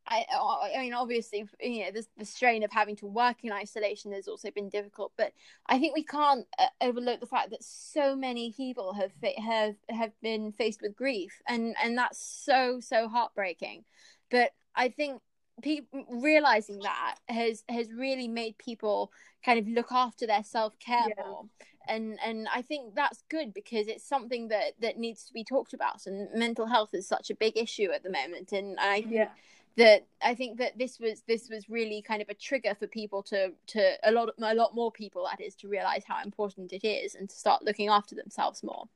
I, 0.08 0.26
I 0.76 0.80
mean, 0.82 0.94
obviously, 0.94 1.46
you 1.62 1.86
know, 1.86 1.92
the, 1.92 2.06
the 2.18 2.26
strain 2.26 2.64
of 2.64 2.72
having 2.72 2.96
to 2.98 3.06
work 3.06 3.38
in 3.44 3.52
isolation 3.52 4.12
has 4.12 4.28
also 4.28 4.52
been 4.52 4.70
difficult. 4.70 5.14
But 5.18 5.34
I 5.68 5.80
think 5.80 5.96
we 5.96 6.04
can't 6.04 6.46
uh, 6.60 6.68
overlook 6.82 7.20
the 7.20 7.26
fact 7.26 7.52
that 7.52 7.64
so 7.64 8.16
many 8.16 8.52
people 8.52 8.94
have 8.94 9.14
fa- 9.14 9.40
have 9.42 9.76
have 9.90 10.12
been 10.22 10.52
faced 10.52 10.82
with 10.82 10.96
grief, 10.96 11.42
and 11.48 11.76
and 11.82 11.98
that's 11.98 12.20
so 12.20 12.80
so 12.80 13.08
heartbreaking. 13.08 13.86
But 14.30 14.52
I 14.76 14.90
think 14.90 15.22
people 15.62 16.06
realizing 16.10 16.82
that 16.82 17.16
has 17.30 17.64
has 17.70 17.92
really 17.94 18.28
made 18.28 18.58
people 18.58 19.12
kind 19.46 19.60
of 19.60 19.68
look 19.68 19.92
after 19.92 20.26
their 20.28 20.44
self 20.44 20.78
care 20.80 21.08
Yeah. 21.08 21.24
more 21.24 21.46
and 21.88 22.18
and 22.26 22.48
I 22.54 22.62
think 22.62 22.96
that's 22.96 23.24
good 23.30 23.54
because 23.54 23.88
it's 23.88 24.08
something 24.08 24.48
that 24.48 24.74
that 24.80 24.98
needs 24.98 25.26
to 25.26 25.34
be 25.34 25.44
talked 25.44 25.74
about 25.74 26.06
and 26.08 26.28
mental 26.34 26.66
health 26.66 26.94
is 26.94 27.08
such 27.08 27.30
a 27.30 27.36
big 27.36 27.58
issue 27.58 27.92
at 27.92 28.04
the 28.04 28.10
moment 28.10 28.52
and 28.52 28.80
I 28.80 29.02
think 29.04 29.30
that 29.76 30.06
I 30.22 30.36
think 30.36 30.60
that 30.60 30.78
this 30.78 31.00
was 31.00 31.24
this 31.28 31.50
was 31.50 31.70
really 31.70 32.02
kind 32.02 32.22
of 32.22 32.30
a 32.30 32.34
trigger 32.34 32.76
for 32.76 32.88
people 32.88 33.24
to 33.24 33.54
to 33.68 33.94
a 34.04 34.12
lot 34.12 34.30
a 34.42 34.56
lot 34.56 34.76
more 34.76 34.92
people 34.92 35.28
that 35.30 35.42
is 35.44 35.56
to 35.56 35.68
realize 35.68 36.04
how 36.06 36.22
important 36.24 36.74
it 36.74 36.86
is 36.86 37.16
and 37.16 37.30
to 37.30 37.36
start 37.36 37.64
looking 37.64 37.90
after 37.90 38.16
themselves 38.16 38.64
more. 38.64 38.88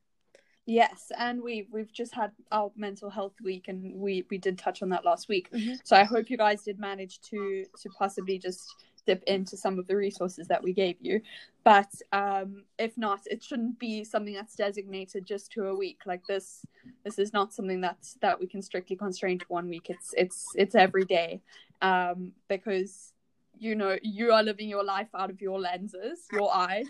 Yes, 0.69 1.13
and 1.17 1.41
we 1.41 1.65
we've 1.71 1.93
just 1.93 2.13
had 2.13 2.31
our 2.51 2.71
mental 2.75 3.09
health 3.09 3.35
week, 3.41 3.69
and 3.69 3.95
we 3.95 4.25
we 4.29 4.37
did 4.37 4.57
touch 4.57 4.83
on 4.83 4.89
that 4.89 5.05
last 5.05 5.29
week. 5.29 5.49
Mhm. 5.51 5.79
So 5.85 5.95
I 5.95 6.03
hope 6.03 6.29
you 6.29 6.37
guys 6.37 6.63
did 6.63 6.77
manage 6.77 7.21
to 7.21 7.65
to 7.81 7.89
possibly 7.97 8.37
just 8.37 8.67
dip 9.07 9.23
into 9.23 9.57
some 9.57 9.79
of 9.79 9.87
the 9.87 9.95
resources 9.95 10.47
that 10.47 10.61
we 10.61 10.73
gave 10.73 10.97
you. 10.99 11.21
But 11.63 11.91
um, 12.11 12.63
if 12.77 12.97
not, 12.97 13.21
it 13.25 13.43
shouldn't 13.43 13.79
be 13.79 14.03
something 14.03 14.33
that's 14.33 14.55
designated 14.55 15.25
just 15.25 15.51
to 15.53 15.65
a 15.65 15.75
week. 15.75 16.01
Like 16.05 16.25
this, 16.27 16.63
this 17.03 17.17
is 17.17 17.33
not 17.33 17.53
something 17.53 17.81
that's 17.81 18.17
that 18.21 18.39
we 18.39 18.47
can 18.47 18.61
strictly 18.61 18.95
constrain 18.95 19.39
to 19.39 19.45
one 19.47 19.67
week. 19.67 19.89
It's 19.89 20.13
it's 20.15 20.45
it's 20.55 20.75
every 20.75 21.05
day, 21.05 21.41
um, 21.81 22.33
because 22.47 23.13
you 23.57 23.73
know 23.73 23.97
you 24.03 24.31
are 24.31 24.43
living 24.43 24.69
your 24.69 24.83
life 24.83 25.09
out 25.15 25.31
of 25.31 25.41
your 25.41 25.59
lenses, 25.59 26.27
your 26.31 26.53
eyes, 26.55 26.87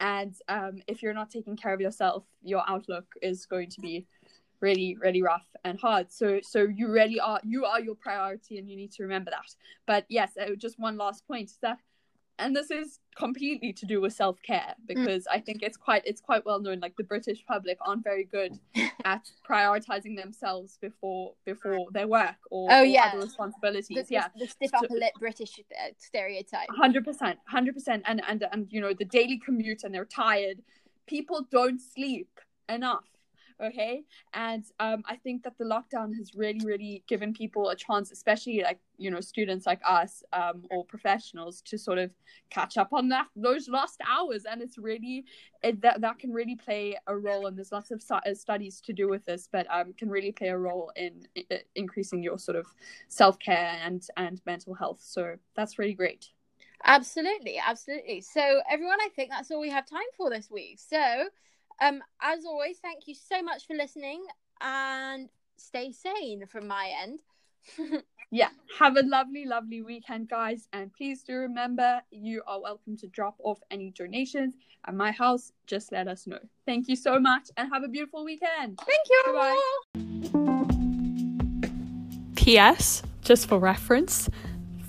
and 0.00 0.34
um, 0.48 0.82
if 0.86 1.02
you're 1.02 1.14
not 1.14 1.30
taking 1.30 1.56
care 1.56 1.72
of 1.72 1.80
yourself, 1.80 2.24
your 2.42 2.62
outlook 2.68 3.06
is 3.22 3.46
going 3.46 3.70
to 3.70 3.80
be 3.80 4.06
really 4.60 4.96
really 5.00 5.22
rough 5.22 5.46
and 5.64 5.78
hard 5.80 6.10
so 6.12 6.38
so 6.42 6.62
you 6.64 6.88
really 6.90 7.18
are 7.20 7.40
you 7.44 7.64
are 7.64 7.80
your 7.80 7.94
priority 7.94 8.58
and 8.58 8.68
you 8.68 8.76
need 8.76 8.92
to 8.92 9.02
remember 9.02 9.30
that 9.30 9.54
but 9.86 10.04
yes 10.08 10.32
uh, 10.40 10.54
just 10.56 10.78
one 10.78 10.96
last 10.96 11.26
point 11.26 11.48
is 11.50 11.58
that 11.62 11.78
and 12.38 12.56
this 12.56 12.70
is 12.70 13.00
completely 13.16 13.70
to 13.72 13.84
do 13.84 14.00
with 14.00 14.12
self-care 14.14 14.74
because 14.86 15.26
i 15.30 15.38
think 15.38 15.62
it's 15.62 15.76
quite 15.76 16.02
it's 16.06 16.20
quite 16.22 16.44
well 16.46 16.58
known 16.60 16.80
like 16.80 16.96
the 16.96 17.04
british 17.04 17.44
public 17.46 17.76
aren't 17.86 18.02
very 18.04 18.24
good 18.24 18.58
at 19.04 19.30
prioritizing 19.48 20.16
themselves 20.16 20.78
before 20.80 21.32
before 21.44 21.86
their 21.92 22.08
work 22.08 22.36
or, 22.50 22.68
Oh, 22.70 22.80
or 22.82 22.84
yeah. 22.84 23.10
other 23.12 23.20
responsibilities 23.24 23.88
The, 24.08 24.14
yeah 24.14 24.28
the, 24.38 24.44
the 24.44 24.50
stiff 24.50 24.70
upper 24.74 24.94
lip 24.94 25.12
British 25.18 25.58
uh, 25.58 25.88
stereotype. 25.98 26.68
hundred 26.70 27.04
percent, 27.04 27.38
hundred 27.46 27.74
percent, 27.74 28.02
and 28.06 28.22
and 28.28 28.44
and 28.52 28.66
you 28.70 28.80
know 28.80 28.92
the 28.94 29.04
daily 29.04 29.38
commute 29.38 29.84
and 29.84 29.94
they're 29.94 30.04
tired. 30.04 30.58
People 31.06 31.46
don't 31.50 31.80
sleep 31.80 32.28
enough, 32.68 33.04
okay? 33.62 34.04
And 34.34 34.64
um, 34.78 35.02
I 35.06 35.16
think 35.16 35.42
that 35.44 35.58
the 35.58 35.64
lockdown 35.64 36.14
has 36.16 36.34
really, 36.34 36.60
really 36.64 37.04
given 37.08 37.32
people 37.32 37.68
a 37.70 37.76
chance, 37.76 38.10
especially 38.10 38.62
like 38.62 38.78
you 38.98 39.10
know 39.10 39.20
students 39.20 39.66
like 39.66 39.80
us 39.86 40.22
um, 40.32 40.64
or 40.70 40.84
professionals, 40.84 41.62
to 41.62 41.78
sort 41.78 41.98
of 41.98 42.10
catch 42.50 42.76
up 42.76 42.92
on 42.92 43.08
that 43.10 43.26
those 43.36 43.68
lost 43.68 44.00
hours. 44.08 44.44
And 44.44 44.62
it's 44.62 44.78
really 44.78 45.24
it, 45.62 45.80
that 45.82 46.00
that 46.00 46.18
can 46.18 46.32
really 46.32 46.56
play 46.56 46.96
a 47.06 47.16
role. 47.16 47.46
And 47.46 47.56
there's 47.56 47.72
lots 47.72 47.90
of 47.90 48.02
uh, 48.10 48.34
studies 48.34 48.80
to 48.82 48.92
do 48.92 49.08
with 49.08 49.24
this, 49.24 49.48
but 49.50 49.66
um, 49.70 49.92
can 49.94 50.08
really 50.08 50.32
play 50.32 50.48
a 50.48 50.58
role 50.58 50.92
in 50.96 51.26
uh, 51.50 51.56
increasing 51.74 52.22
your 52.22 52.38
sort 52.38 52.56
of 52.56 52.66
self 53.08 53.38
care 53.38 53.78
and 53.84 54.06
and 54.16 54.40
mental 54.46 54.74
health. 54.74 55.00
So 55.02 55.36
that's 55.54 55.78
really 55.78 55.94
great. 55.94 56.30
Absolutely, 56.84 57.58
absolutely. 57.58 58.22
So, 58.22 58.62
everyone, 58.70 58.98
I 59.00 59.08
think 59.14 59.30
that's 59.30 59.50
all 59.50 59.60
we 59.60 59.70
have 59.70 59.86
time 59.86 60.00
for 60.16 60.30
this 60.30 60.50
week. 60.50 60.78
So, 60.78 61.28
Um, 61.80 62.02
as 62.22 62.44
always, 62.44 62.78
thank 62.78 63.06
you 63.06 63.14
so 63.14 63.42
much 63.42 63.66
for 63.66 63.74
listening 63.74 64.24
and 64.60 65.28
stay 65.56 65.92
sane 65.92 66.46
from 66.46 66.66
my 66.66 66.92
end. 67.02 67.20
yeah 68.30 68.48
have 68.78 68.96
a 68.96 69.02
lovely 69.02 69.44
lovely 69.44 69.82
weekend 69.82 70.28
guys 70.28 70.68
and 70.72 70.92
please 70.92 71.22
do 71.22 71.34
remember 71.34 72.00
you 72.10 72.42
are 72.46 72.60
welcome 72.60 72.96
to 72.96 73.08
drop 73.08 73.34
off 73.42 73.58
any 73.70 73.90
donations 73.90 74.54
at 74.86 74.94
my 74.94 75.10
house 75.10 75.52
just 75.66 75.90
let 75.92 76.06
us 76.06 76.26
know 76.26 76.38
thank 76.64 76.88
you 76.88 76.96
so 76.96 77.18
much 77.18 77.48
and 77.56 77.68
have 77.72 77.82
a 77.82 77.88
beautiful 77.88 78.24
weekend 78.24 78.78
Thank 78.78 79.00
you. 79.10 79.22
Goodbye. 79.26 79.58
ps 82.36 83.02
just 83.22 83.48
for 83.48 83.58
reference 83.58 84.30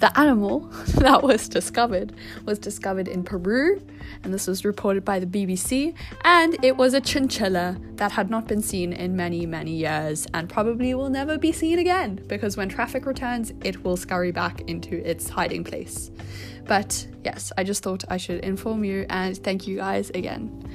the 0.01 0.19
animal 0.19 0.59
that 0.97 1.23
was 1.23 1.47
discovered 1.47 2.11
was 2.45 2.59
discovered 2.59 3.07
in 3.07 3.23
Peru, 3.23 3.81
and 4.23 4.33
this 4.33 4.47
was 4.47 4.65
reported 4.65 5.05
by 5.05 5.19
the 5.19 5.25
BBC. 5.25 5.93
And 6.25 6.57
it 6.63 6.75
was 6.75 6.93
a 6.93 6.99
chinchilla 6.99 7.77
that 7.95 8.11
had 8.11 8.29
not 8.29 8.47
been 8.47 8.61
seen 8.61 8.91
in 8.91 9.15
many, 9.15 9.45
many 9.45 9.71
years 9.71 10.27
and 10.33 10.49
probably 10.49 10.93
will 10.93 11.09
never 11.09 11.37
be 11.37 11.51
seen 11.51 11.79
again 11.79 12.21
because 12.27 12.57
when 12.57 12.67
traffic 12.67 13.05
returns, 13.05 13.53
it 13.63 13.83
will 13.83 13.95
scurry 13.95 14.31
back 14.31 14.61
into 14.61 15.07
its 15.07 15.29
hiding 15.29 15.63
place. 15.63 16.11
But 16.65 17.07
yes, 17.23 17.51
I 17.57 17.63
just 17.63 17.83
thought 17.83 18.03
I 18.09 18.17
should 18.17 18.43
inform 18.43 18.83
you 18.83 19.05
and 19.09 19.37
thank 19.37 19.67
you 19.67 19.77
guys 19.77 20.09
again. 20.11 20.67